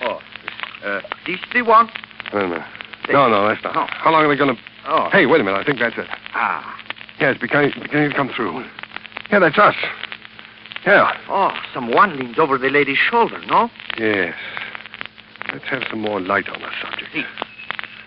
Oh, 0.02 0.22
uh, 0.86 1.02
this 1.26 1.40
the 1.54 1.62
one? 1.64 1.90
A 2.32 2.36
minute. 2.36 2.62
No, 3.12 3.28
no, 3.30 3.48
that's 3.48 3.64
not. 3.64 3.76
No. 3.76 3.86
How 3.90 4.12
long 4.12 4.26
are 4.26 4.30
they 4.30 4.38
going 4.38 4.56
to... 4.56 4.62
Oh. 4.88 5.10
Hey, 5.12 5.26
wait 5.26 5.42
a 5.42 5.44
minute. 5.44 5.58
I 5.58 5.64
think 5.64 5.80
that's 5.80 5.98
it. 5.98 6.08
Ah. 6.36 6.78
Yes, 7.20 7.32
it's 7.36 7.42
beginning, 7.42 7.72
beginning 7.82 8.10
to 8.10 8.16
come 8.16 8.30
through. 8.36 8.66
Yeah, 9.32 9.40
that's 9.40 9.58
us. 9.58 9.76
Yeah. 10.86 11.12
Oh, 11.30 11.52
someone 11.74 12.20
leans 12.20 12.38
over 12.38 12.58
the 12.58 12.70
lady's 12.70 12.98
shoulder, 12.98 13.40
no? 13.48 13.70
Yes. 13.98 14.36
Let's 15.52 15.66
have 15.66 15.84
some 15.90 16.02
more 16.02 16.20
light 16.20 16.50
on 16.50 16.62
the 16.62 16.70
subject. 16.82 17.14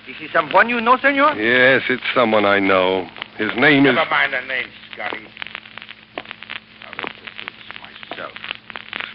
This 0.06 0.16
is 0.20 0.30
someone 0.32 0.68
you 0.68 0.80
know, 0.80 0.98
senor? 0.98 1.34
Yes, 1.34 1.82
it's 1.88 2.02
someone 2.14 2.44
I 2.44 2.60
know. 2.60 3.08
His 3.38 3.50
name 3.56 3.86
is 3.86 3.94
Never 3.94 4.10
mind 4.10 4.34
the 4.34 4.40
name, 4.46 4.66
Scotty. 4.92 5.18
I'll 6.86 6.92
introduce 6.92 8.10
myself. 8.10 8.32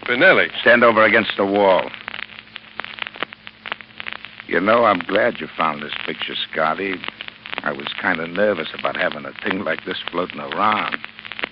Spinelli. 0.02 0.48
Stand 0.60 0.82
over 0.82 1.04
against 1.04 1.32
the 1.36 1.46
wall. 1.46 1.88
You 4.46 4.60
know, 4.60 4.84
I'm 4.84 4.98
glad 5.00 5.40
you 5.40 5.48
found 5.56 5.82
this 5.82 5.92
picture, 6.04 6.34
Scotty. 6.50 6.96
I 7.64 7.72
was 7.72 7.88
kind 7.98 8.20
of 8.20 8.28
nervous 8.28 8.68
about 8.78 8.94
having 8.94 9.24
a 9.24 9.32
thing 9.42 9.64
like 9.64 9.86
this 9.86 9.96
floating 10.10 10.38
around. 10.38 10.98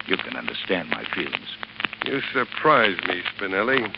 You 0.06 0.18
can 0.18 0.36
understand 0.36 0.90
my 0.90 1.04
feelings. 1.14 1.56
You 2.04 2.20
surprised 2.34 3.08
me, 3.08 3.22
Spinelli. 3.34 3.90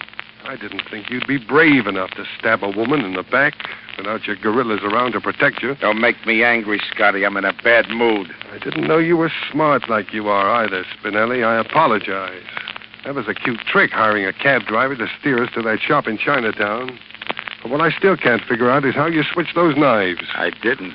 I 0.45 0.55
didn't 0.55 0.83
think 0.89 1.11
you'd 1.11 1.27
be 1.27 1.39
brave 1.39 1.89
enough 1.89 2.11
to 2.13 2.25
stab 2.39 2.63
a 2.63 2.71
woman 2.71 3.01
in 3.01 3.15
the 3.15 3.25
back 3.25 3.55
without 3.99 4.29
your 4.29 4.37
gorillas 4.37 4.83
around 4.85 5.13
to 5.13 5.21
protect 5.21 5.61
you. 5.61 5.75
Don't 5.81 6.01
make 6.01 6.25
me 6.25 6.45
angry, 6.45 6.81
Scotty. 6.95 7.27
I'm 7.27 7.37
in 7.37 7.45
a 7.45 7.53
bad 7.65 7.89
mood. 7.89 8.29
I 8.53 8.59
didn't 8.59 8.87
know 8.87 8.99
you 8.99 9.17
were 9.17 9.33
smart 9.51 9.89
like 9.89 10.13
you 10.13 10.29
are 10.29 10.65
either, 10.65 10.85
Spinelli. 10.85 11.45
I 11.45 11.59
apologize. 11.59 12.45
That 13.05 13.17
was 13.17 13.27
a 13.27 13.35
cute 13.35 13.61
trick, 13.67 13.91
hiring 13.91 14.25
a 14.25 14.33
cab 14.33 14.63
driver 14.67 14.95
to 14.95 15.09
steer 15.19 15.43
us 15.43 15.51
to 15.55 15.63
that 15.63 15.81
shop 15.81 16.07
in 16.07 16.17
Chinatown. 16.19 16.97
But 17.61 17.73
what 17.73 17.81
I 17.81 17.91
still 17.91 18.17
can't 18.17 18.43
figure 18.45 18.71
out 18.71 18.85
is 18.85 18.95
how 18.95 19.07
you 19.07 19.25
switched 19.25 19.57
those 19.57 19.77
knives. 19.77 20.29
I 20.35 20.51
didn't. 20.63 20.95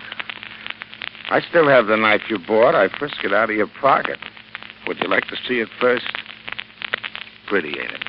I 1.30 1.42
still 1.42 1.68
have 1.68 1.86
the 1.86 1.96
knife 1.96 2.24
you 2.28 2.40
bought. 2.40 2.74
I 2.74 2.90
frisked 2.90 3.24
it 3.24 3.34
out 3.34 3.52
of 3.52 3.56
your 3.56 3.70
pocket. 3.80 4.18
Would 4.88 5.00
you 5.00 5.08
like 5.08 5.28
to 5.28 5.36
see 5.48 5.60
it 5.60 5.70
first? 5.80 6.06
Pretty, 7.48 7.70
ain't 7.70 7.92
it? 7.92 8.04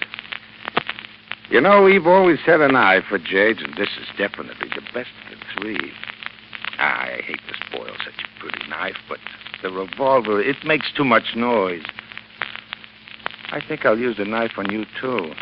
You 1.50 1.60
know, 1.60 1.82
we've 1.82 2.06
always 2.06 2.38
had 2.46 2.60
an 2.60 2.76
eye 2.76 3.02
for 3.06 3.18
jades, 3.18 3.60
and 3.62 3.74
this 3.74 3.88
is 4.00 4.06
definitely 4.16 4.68
the 4.68 4.82
best 4.94 5.10
of 5.30 5.38
the 5.38 5.60
three. 5.60 5.92
I 6.78 7.20
hate 7.24 7.40
to 7.48 7.54
spoil 7.66 7.92
such 8.04 8.14
a 8.24 8.40
pretty 8.40 8.68
knife, 8.70 8.96
but 9.08 9.18
the 9.62 9.70
revolver, 9.70 10.40
it 10.40 10.56
makes 10.64 10.90
too 10.96 11.04
much 11.04 11.34
noise. 11.36 11.84
I 13.52 13.60
think 13.60 13.84
I'll 13.84 13.98
use 13.98 14.16
the 14.16 14.24
knife 14.24 14.52
on 14.56 14.70
you, 14.70 14.86
too. 14.98 15.32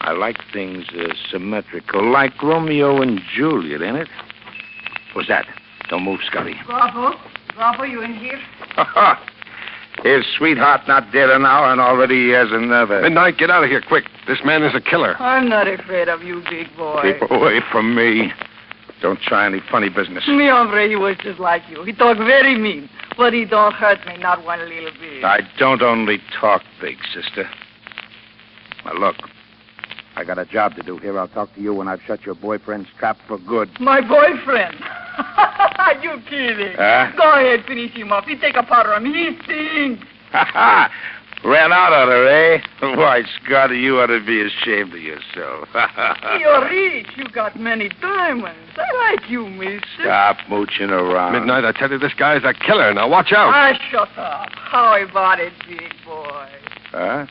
I 0.00 0.12
like 0.12 0.38
things 0.52 0.86
uh, 0.98 1.12
symmetrical, 1.30 2.10
like 2.10 2.42
Romeo 2.42 3.02
and 3.02 3.20
Juliet, 3.36 3.82
ain't 3.82 3.98
it? 3.98 4.08
What's 5.12 5.28
that? 5.28 5.46
Don't 5.88 6.02
move, 6.04 6.20
Scotty. 6.26 6.54
Guapo? 6.66 7.16
Guapo, 7.54 7.82
you 7.84 8.02
in 8.02 8.14
here? 8.14 8.38
Ha 8.76 8.84
ha! 8.84 9.24
His 10.04 10.24
sweetheart 10.36 10.82
not 10.86 11.10
dead 11.12 11.28
an 11.28 11.44
hour, 11.44 11.72
and 11.72 11.80
already 11.80 12.26
he 12.26 12.28
has 12.30 12.48
another. 12.52 13.02
Midnight, 13.02 13.36
get 13.36 13.50
out 13.50 13.64
of 13.64 13.70
here 13.70 13.82
quick. 13.86 14.04
This 14.28 14.38
man 14.44 14.62
is 14.62 14.72
a 14.74 14.80
killer. 14.80 15.16
I'm 15.20 15.48
not 15.48 15.66
afraid 15.66 16.08
of 16.08 16.22
you, 16.22 16.42
big 16.48 16.68
boy. 16.76 17.14
Keep 17.18 17.30
away 17.30 17.60
from 17.72 17.96
me. 17.96 18.32
Don't 19.00 19.20
try 19.20 19.46
any 19.46 19.60
funny 19.70 19.88
business. 19.88 20.24
Mi 20.28 20.48
hombre, 20.48 20.88
he 20.88 20.94
was 20.96 21.16
just 21.22 21.40
like 21.40 21.62
you. 21.68 21.82
He 21.84 21.92
talked 21.92 22.18
very 22.20 22.56
mean. 22.58 22.88
but 23.16 23.32
he 23.32 23.44
don't 23.44 23.74
hurt 23.74 23.98
me, 24.06 24.16
not 24.18 24.44
one 24.44 24.60
little 24.60 24.90
bit. 25.00 25.24
I 25.24 25.40
don't 25.58 25.82
only 25.82 26.18
talk 26.40 26.62
big, 26.80 26.96
sister. 27.12 27.48
Now, 28.84 28.94
look, 28.94 29.16
I 30.14 30.24
got 30.24 30.38
a 30.38 30.44
job 30.44 30.74
to 30.76 30.82
do 30.82 30.98
here. 30.98 31.18
I'll 31.18 31.28
talk 31.28 31.52
to 31.54 31.60
you 31.60 31.74
when 31.74 31.88
I've 31.88 32.00
shut 32.06 32.24
your 32.24 32.34
boyfriend's 32.36 32.88
trap 32.98 33.18
for 33.26 33.38
good. 33.38 33.68
My 33.80 34.00
boyfriend. 34.00 34.76
you 36.02 36.20
kidding? 36.28 36.74
Huh? 36.76 37.12
Go 37.16 37.32
ahead, 37.34 37.64
finish 37.66 37.92
him 37.92 38.12
off. 38.12 38.24
He 38.24 38.36
take 38.38 38.56
a 38.56 38.62
powder 38.62 38.94
on 38.94 39.04
me. 39.04 39.12
He 39.12 39.38
stinks. 39.44 40.04
Ha 40.32 40.44
ha! 40.44 40.92
Ran 41.44 41.72
out 41.72 41.92
on 41.92 42.08
her, 42.08 42.26
eh? 42.26 42.60
Why, 42.96 43.22
Scotty, 43.44 43.78
you 43.78 44.00
ought 44.00 44.08
to 44.08 44.24
be 44.24 44.42
ashamed 44.42 44.92
of 44.92 45.00
yourself. 45.00 45.68
You're 46.40 46.68
rich. 46.68 47.06
You 47.16 47.28
got 47.32 47.58
many 47.58 47.90
diamonds. 48.00 48.58
I 48.76 49.12
like 49.12 49.30
you, 49.30 49.48
mister. 49.48 50.02
Stop 50.02 50.38
mooching 50.48 50.90
around. 50.90 51.34
Midnight, 51.34 51.64
I 51.64 51.72
tell 51.72 51.90
you, 51.90 51.98
this 51.98 52.14
guy's 52.14 52.42
a 52.44 52.54
killer. 52.54 52.92
Now 52.92 53.08
watch 53.08 53.32
out. 53.32 53.54
Ah, 53.54 53.78
shut 53.90 54.08
up. 54.18 54.48
How 54.52 55.00
about 55.00 55.38
it, 55.38 55.52
big 55.68 55.92
boy? 56.04 56.48
Huh? 56.90 57.26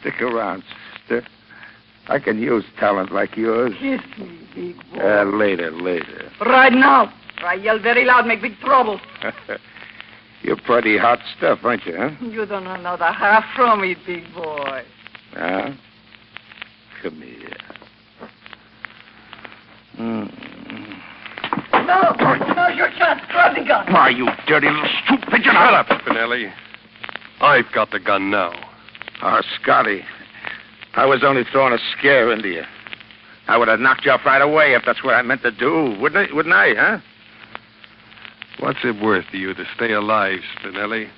Stick 0.00 0.22
around, 0.22 0.64
sister. 1.00 1.26
I 2.08 2.18
can 2.18 2.38
use 2.38 2.64
talent 2.78 3.12
like 3.12 3.36
yours. 3.36 3.74
Kiss 3.78 4.00
me, 4.18 4.48
big 4.54 4.76
boy. 4.92 5.00
Uh, 5.00 5.24
later, 5.24 5.70
later. 5.70 6.30
Right 6.40 6.72
now. 6.72 7.12
I 7.44 7.54
yell 7.54 7.78
very 7.78 8.04
loud, 8.04 8.26
make 8.26 8.42
big 8.42 8.58
trouble. 8.60 9.00
You're 10.42 10.56
pretty 10.56 10.98
hot 10.98 11.18
stuff, 11.36 11.60
aren't 11.64 11.84
you, 11.86 11.96
huh? 11.96 12.10
You 12.20 12.46
don't 12.46 12.64
know 12.64 12.74
another 12.74 13.12
half 13.12 13.44
from 13.56 13.82
it, 13.84 13.98
big 14.06 14.24
boy. 14.34 14.82
Huh? 15.32 15.70
Come 17.02 17.22
here. 17.22 17.56
Mm. 19.98 20.32
No, 21.72 22.54
no, 22.54 22.68
you 22.68 22.86
can't. 22.96 23.28
Drop 23.30 23.56
the 23.56 23.64
gun. 23.66 23.92
Why, 23.92 24.10
you 24.10 24.28
dirty 24.46 24.68
little 24.68 24.88
stoop 25.04 25.20
pigeon. 25.22 25.52
Shut 25.52 25.74
up, 25.74 25.86
Spinelli. 25.86 26.52
I've 27.40 27.70
got 27.74 27.90
the 27.90 28.00
gun 28.00 28.30
now. 28.30 28.52
Oh, 29.22 29.40
Scotty. 29.60 30.02
I 30.94 31.06
was 31.06 31.24
only 31.24 31.44
throwing 31.50 31.72
a 31.72 31.78
scare 31.96 32.32
into 32.32 32.48
you. 32.48 32.62
I 33.48 33.56
would 33.56 33.68
have 33.68 33.80
knocked 33.80 34.04
you 34.04 34.12
off 34.12 34.24
right 34.24 34.42
away 34.42 34.74
if 34.74 34.82
that's 34.84 35.02
what 35.02 35.14
I 35.14 35.22
meant 35.22 35.42
to 35.42 35.50
do, 35.50 35.96
wouldn't 36.00 36.30
I? 36.30 36.34
Wouldn't 36.34 36.54
I, 36.54 36.74
huh? 36.74 36.98
What's 38.60 38.80
it 38.82 39.00
worth 39.00 39.24
to 39.30 39.38
you 39.38 39.54
to 39.54 39.64
stay 39.76 39.92
alive, 39.92 40.40
Spinelli? 40.56 41.08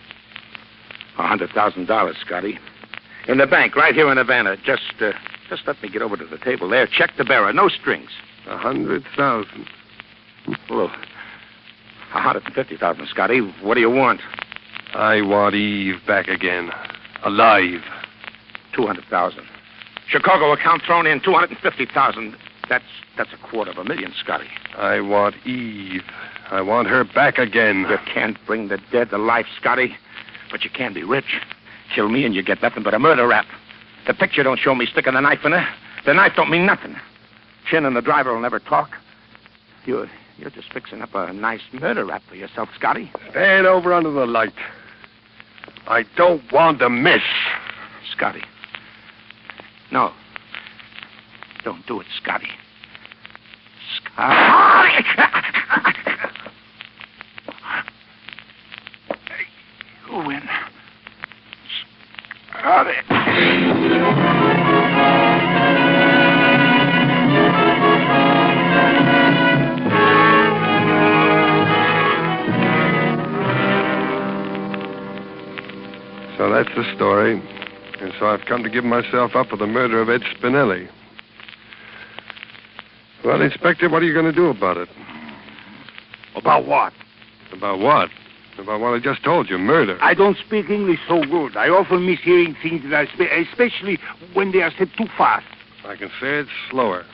A 1.18 1.26
hundred 1.26 1.50
thousand 1.50 1.86
dollars, 1.86 2.16
Scotty. 2.24 2.58
In 3.28 3.38
the 3.38 3.46
bank, 3.46 3.76
right 3.76 3.94
here 3.94 4.10
in 4.10 4.18
Havana. 4.18 4.56
Just, 4.58 4.94
uh, 5.00 5.12
just 5.48 5.62
let 5.66 5.82
me 5.82 5.88
get 5.88 6.02
over 6.02 6.16
to 6.16 6.26
the 6.26 6.38
table 6.38 6.68
there. 6.68 6.86
Check 6.86 7.12
the 7.16 7.24
bearer. 7.24 7.52
No 7.52 7.68
strings. 7.68 8.10
A 8.46 8.58
hundred 8.58 9.04
thousand. 9.16 9.66
Well, 10.68 10.90
a 12.14 12.20
hundred 12.20 12.44
and 12.44 12.54
fifty 12.54 12.76
thousand, 12.76 13.06
Scotty. 13.08 13.40
What 13.62 13.74
do 13.74 13.80
you 13.80 13.90
want? 13.90 14.20
I 14.94 15.22
want 15.22 15.54
Eve 15.54 15.96
back 16.06 16.28
again. 16.28 16.70
Alive. 17.24 17.80
Two 18.74 18.86
hundred 18.86 19.04
thousand. 19.04 19.44
Chicago 20.08 20.52
account 20.52 20.82
thrown 20.86 21.06
in 21.06 21.20
two 21.20 21.32
hundred 21.32 21.50
and 21.50 21.58
fifty 21.60 21.86
thousand. 21.86 22.36
That's 22.70 22.84
that's 23.18 23.32
a 23.32 23.48
quarter 23.48 23.72
of 23.72 23.78
a 23.78 23.84
million, 23.84 24.14
Scotty. 24.16 24.46
I 24.76 25.00
want 25.00 25.34
Eve. 25.44 26.04
I 26.52 26.62
want 26.62 26.86
her 26.86 27.02
back 27.02 27.36
again. 27.36 27.84
You 27.90 27.98
can't 28.14 28.38
bring 28.46 28.68
the 28.68 28.78
dead 28.92 29.10
to 29.10 29.18
life, 29.18 29.46
Scotty, 29.60 29.96
but 30.52 30.62
you 30.62 30.70
can 30.70 30.94
be 30.94 31.02
rich. 31.02 31.40
Kill 31.92 32.08
me 32.08 32.24
and 32.24 32.32
you 32.32 32.44
get 32.44 32.62
nothing 32.62 32.84
but 32.84 32.94
a 32.94 32.98
murder 33.00 33.26
rap. 33.26 33.46
The 34.06 34.14
picture 34.14 34.44
don't 34.44 34.58
show 34.58 34.76
me 34.76 34.86
sticking 34.86 35.14
the 35.14 35.20
knife 35.20 35.44
in 35.44 35.50
her. 35.50 35.66
The 36.06 36.14
knife 36.14 36.34
don't 36.36 36.48
mean 36.48 36.64
nothing. 36.64 36.94
Chin 37.68 37.84
and 37.84 37.96
the 37.96 38.00
driver 38.00 38.32
will 38.32 38.40
never 38.40 38.60
talk. 38.60 38.90
You're 39.84 40.08
you're 40.38 40.50
just 40.50 40.72
fixing 40.72 41.02
up 41.02 41.10
a 41.14 41.32
nice 41.32 41.62
murder 41.72 42.04
rap 42.04 42.22
for 42.28 42.36
yourself, 42.36 42.68
Scotty. 42.76 43.10
Stand 43.30 43.66
over 43.66 43.92
under 43.92 44.12
the 44.12 44.26
light. 44.26 44.54
I 45.88 46.04
don't 46.16 46.42
want 46.52 46.78
to 46.78 46.88
miss. 46.88 47.22
Scotty. 48.12 48.44
No. 49.90 50.12
Don't 51.64 51.84
do 51.86 52.00
it, 52.00 52.06
Scotty. 52.16 52.48
You 54.20 54.26
win. 60.26 60.42
So 76.36 76.50
that's 76.50 76.68
the 76.76 76.84
story. 76.94 77.40
And 78.00 78.12
so 78.18 78.26
I've 78.26 78.44
come 78.46 78.62
to 78.64 78.68
give 78.68 78.84
myself 78.84 79.34
up 79.34 79.48
for 79.48 79.56
the 79.56 79.66
murder 79.66 80.02
of 80.02 80.10
Ed 80.10 80.20
Spinelli. 80.36 80.90
Well, 83.24 83.42
Inspector, 83.42 83.88
what 83.90 84.02
are 84.02 84.06
you 84.06 84.14
going 84.14 84.26
to 84.26 84.32
do 84.32 84.48
about 84.48 84.76
it? 84.76 84.88
About 86.36 86.66
what? 86.66 86.92
About 87.52 87.78
what? 87.78 88.08
About 88.58 88.80
what 88.80 88.94
I 88.94 88.98
just 89.00 89.22
told 89.24 89.48
you, 89.48 89.58
murder. 89.58 89.98
I 90.00 90.14
don't 90.14 90.36
speak 90.38 90.70
English 90.70 91.00
so 91.08 91.22
good. 91.24 91.56
I 91.56 91.68
often 91.68 92.06
miss 92.06 92.20
hearing 92.20 92.56
things 92.62 92.82
that 92.84 92.94
I 92.94 93.06
speak, 93.06 93.30
especially 93.30 93.98
when 94.32 94.52
they 94.52 94.62
are 94.62 94.72
said 94.78 94.90
too 94.96 95.06
fast. 95.16 95.46
I 95.84 95.96
can 95.96 96.08
say 96.20 96.40
it 96.40 96.46
slower. 96.70 97.04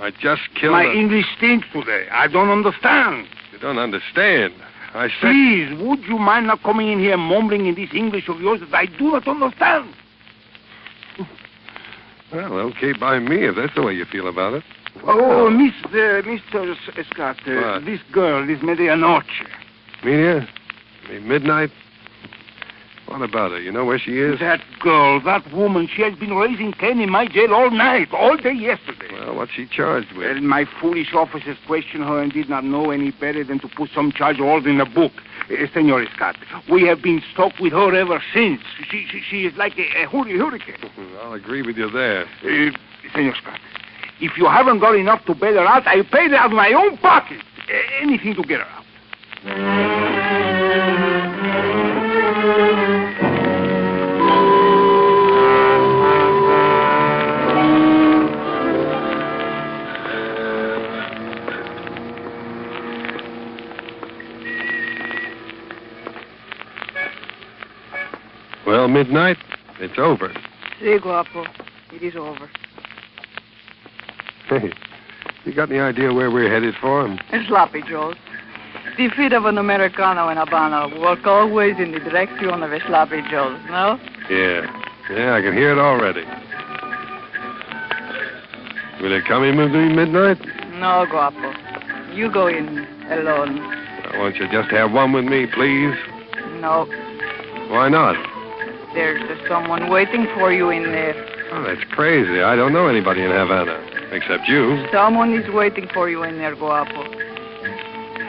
I 0.00 0.10
just 0.10 0.42
killed 0.54 0.72
My 0.72 0.84
a... 0.84 0.92
English 0.92 1.26
stinks 1.36 1.66
today. 1.72 2.08
I 2.10 2.26
don't 2.26 2.50
understand. 2.50 3.26
You 3.52 3.58
don't 3.58 3.78
understand. 3.78 4.54
I 4.94 5.08
said... 5.08 5.30
Please, 5.30 5.86
would 5.86 6.00
you 6.04 6.18
mind 6.18 6.46
not 6.46 6.62
coming 6.62 6.88
in 6.90 6.98
here 6.98 7.16
mumbling 7.16 7.66
in 7.66 7.74
this 7.74 7.90
English 7.92 8.28
of 8.28 8.40
yours 8.40 8.60
that 8.60 8.74
I 8.74 8.86
do 8.86 9.12
not 9.12 9.28
understand? 9.28 9.94
Well, 12.32 12.54
okay 12.72 12.92
by 12.92 13.18
me, 13.20 13.46
if 13.46 13.56
that's 13.56 13.74
the 13.74 13.82
way 13.82 13.94
you 13.94 14.04
feel 14.06 14.26
about 14.26 14.54
it. 14.54 14.64
Oh, 15.02 15.50
Miss, 15.50 15.74
uh, 15.86 16.22
Mr. 16.22 16.76
Scott, 17.10 17.36
uh, 17.46 17.80
this 17.80 18.00
girl, 18.12 18.46
this 18.46 18.60
Medianoche. 18.60 19.24
Media? 20.04 20.48
Mean, 21.08 21.28
midnight? 21.28 21.70
What 23.06 23.20
about 23.20 23.50
her? 23.50 23.60
You 23.60 23.70
know 23.70 23.84
where 23.84 23.98
she 23.98 24.18
is? 24.18 24.40
That 24.40 24.60
girl, 24.80 25.20
that 25.20 25.52
woman, 25.52 25.88
she 25.94 26.02
has 26.02 26.14
been 26.18 26.34
raising 26.34 26.72
Cain 26.72 27.00
in 27.00 27.10
my 27.10 27.26
jail 27.26 27.54
all 27.54 27.70
night, 27.70 28.08
all 28.12 28.36
day 28.36 28.54
yesterday. 28.54 29.08
Well, 29.12 29.36
what's 29.36 29.52
she 29.52 29.66
charged 29.66 30.12
with? 30.16 30.26
Well, 30.26 30.40
my 30.40 30.64
foolish 30.80 31.12
officers 31.12 31.58
questioned 31.66 32.04
her 32.04 32.22
and 32.22 32.32
did 32.32 32.48
not 32.48 32.64
know 32.64 32.90
any 32.90 33.10
better 33.10 33.44
than 33.44 33.58
to 33.60 33.68
put 33.68 33.90
some 33.94 34.10
charge 34.10 34.40
all 34.40 34.66
in 34.66 34.78
the 34.78 34.86
book. 34.86 35.12
Uh, 35.50 35.66
Senor 35.74 36.06
Scott, 36.14 36.36
we 36.70 36.86
have 36.86 37.02
been 37.02 37.22
stuck 37.32 37.58
with 37.60 37.72
her 37.72 37.94
ever 37.94 38.22
since. 38.32 38.62
She, 38.90 39.06
she, 39.10 39.20
she 39.20 39.46
is 39.46 39.54
like 39.56 39.78
a, 39.78 40.02
a 40.02 40.08
hurricane. 40.08 40.90
I'll 41.22 41.34
agree 41.34 41.62
with 41.62 41.76
you 41.76 41.90
there. 41.90 42.24
Uh, 42.42 42.70
Senor 43.12 43.34
Scott, 43.36 43.60
if 44.20 44.36
you 44.36 44.46
haven't 44.46 44.80
got 44.80 44.94
enough 44.96 45.24
to 45.26 45.34
bail 45.34 45.54
her 45.54 45.66
out, 45.66 45.86
I 45.86 46.02
paid 46.02 46.30
her 46.30 46.36
out 46.36 46.46
of 46.46 46.52
my 46.52 46.72
own 46.72 46.96
pocket. 46.98 47.40
Anything 48.00 48.34
to 48.34 48.42
get 48.42 48.60
her 48.60 48.66
out. 48.66 48.84
Well, 68.66 68.88
midnight, 68.88 69.36
it's 69.78 69.98
over. 69.98 70.32
Si, 70.80 70.98
guapo. 70.98 71.44
It 71.92 72.02
is 72.02 72.16
over. 72.16 72.50
Hey, 74.48 74.72
you 75.44 75.54
got 75.54 75.70
any 75.70 75.80
idea 75.80 76.12
where 76.12 76.30
we're 76.30 76.50
headed 76.50 76.74
for? 76.80 77.08
Sloppy 77.48 77.82
Joe's. 77.82 78.16
The 78.96 79.08
feet 79.16 79.32
of 79.32 79.44
an 79.46 79.58
Americano 79.58 80.28
in 80.28 80.36
Habana 80.36 80.88
walk 81.00 81.26
always 81.26 81.76
in 81.78 81.92
the 81.92 81.98
direction 81.98 82.50
of 82.50 82.72
a 82.72 82.80
Sloppy 82.86 83.22
Joe's, 83.30 83.58
no? 83.68 83.98
Yeah. 84.30 84.66
Yeah, 85.10 85.34
I 85.34 85.42
can 85.42 85.52
hear 85.52 85.72
it 85.72 85.78
already. 85.78 86.24
Will 89.02 89.12
it 89.12 89.24
come 89.26 89.42
in 89.44 89.56
with 89.58 89.72
me 89.72 89.92
midnight? 89.94 90.38
No, 90.78 91.06
guapo. 91.10 91.52
You 92.14 92.30
go 92.32 92.46
in 92.46 92.86
alone. 93.10 93.58
Uh, 93.58 94.10
I 94.14 94.18
want 94.18 94.36
you 94.36 94.48
just 94.50 94.70
to 94.70 94.76
have 94.76 94.92
one 94.92 95.12
with 95.12 95.24
me, 95.24 95.46
please. 95.46 95.94
No, 96.60 96.86
Why 97.70 97.88
not? 97.88 98.16
there's 98.94 99.20
someone 99.48 99.90
waiting 99.90 100.24
for 100.38 100.52
you 100.52 100.70
in 100.70 100.84
there. 100.84 101.14
Oh, 101.52 101.64
that's 101.64 101.82
crazy. 101.90 102.40
I 102.40 102.54
don't 102.54 102.72
know 102.72 102.86
anybody 102.86 103.22
in 103.22 103.30
Havana, 103.30 103.76
except 104.14 104.48
you. 104.48 104.86
Someone 104.92 105.34
is 105.34 105.48
waiting 105.52 105.88
for 105.92 106.08
you 106.08 106.22
in 106.22 106.38
there, 106.38 106.54
guapo. 106.54 107.04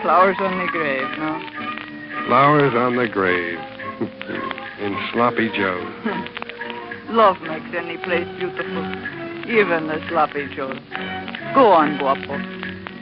Flowers 0.01 0.37
on 0.39 0.57
the 0.59 0.71
grave, 0.71 1.07
no? 1.17 2.25
Flowers 2.27 2.73
on 2.75 2.95
the 2.95 3.07
grave. 3.07 3.59
in 4.79 4.97
Sloppy 5.13 5.49
Joe. 5.55 5.79
Love 7.09 7.37
makes 7.41 7.69
any 7.75 7.97
place 7.97 8.27
beautiful, 8.37 8.85
even 9.47 9.87
the 9.87 10.03
sloppy 10.09 10.47
Joe. 10.55 10.73
Go 11.53 11.71
on, 11.71 11.97
guapo. 11.97 12.37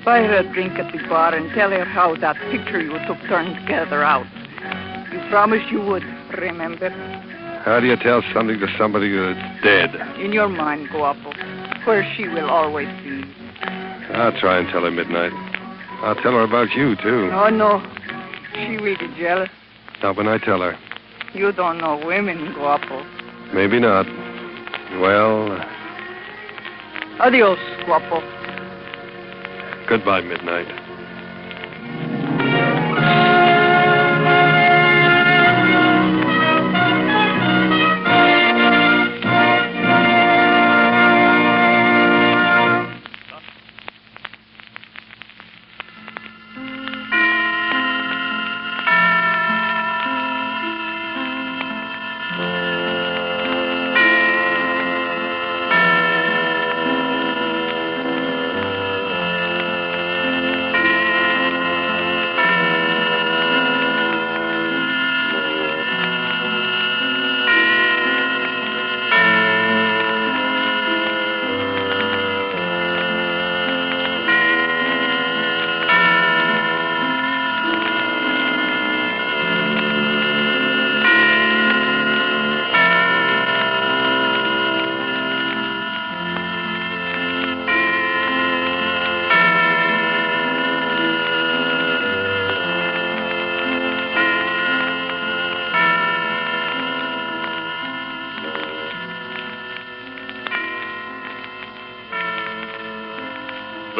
Buy 0.06 0.20
her 0.22 0.44
a 0.44 0.54
drink 0.54 0.74
at 0.78 0.92
the 0.92 1.00
bar 1.08 1.34
and 1.34 1.50
tell 1.56 1.72
her 1.72 1.86
how 1.86 2.16
that 2.18 2.36
picture 2.52 2.82
you 2.82 2.92
took 3.08 3.18
turned 3.28 3.56
together 3.62 4.04
out. 4.04 4.28
You 5.12 5.20
promised 5.30 5.72
you 5.72 5.82
would, 5.82 6.04
remember? 6.38 6.90
How 7.64 7.80
do 7.80 7.88
you 7.88 7.96
tell 7.96 8.22
something 8.34 8.60
to 8.60 8.68
somebody 8.78 9.16
that's 9.16 9.64
dead? 9.64 9.96
In 10.20 10.34
your 10.34 10.50
mind, 10.50 10.90
Guapo, 10.90 11.32
where 11.86 12.04
she 12.16 12.28
will 12.28 12.50
always 12.50 12.88
be. 13.04 13.24
I'll 14.14 14.38
try 14.40 14.60
and 14.60 14.70
tell 14.70 14.84
her 14.84 14.92
midnight. 14.92 15.32
I'll 16.04 16.16
tell 16.16 16.34
her 16.34 16.44
about 16.44 16.72
you, 16.72 16.96
too. 16.98 17.30
Oh, 17.34 17.50
no. 17.50 17.82
She 18.54 18.78
will 18.78 18.98
be 18.98 19.08
jealous. 19.18 19.50
Not 20.02 20.18
when 20.18 20.28
I 20.28 20.38
tell 20.38 20.62
her. 20.62 20.78
You 21.34 21.52
don't 21.52 21.78
know 21.80 22.02
women, 22.06 22.54
Guapo. 22.54 23.04
Maybe 23.54 23.80
not. 23.80 24.06
Well, 25.00 25.52
uh, 25.54 25.66
Adios, 27.20 27.60
Guapo. 27.86 28.22
goodbye, 29.88 30.22
midnight. 30.22 30.68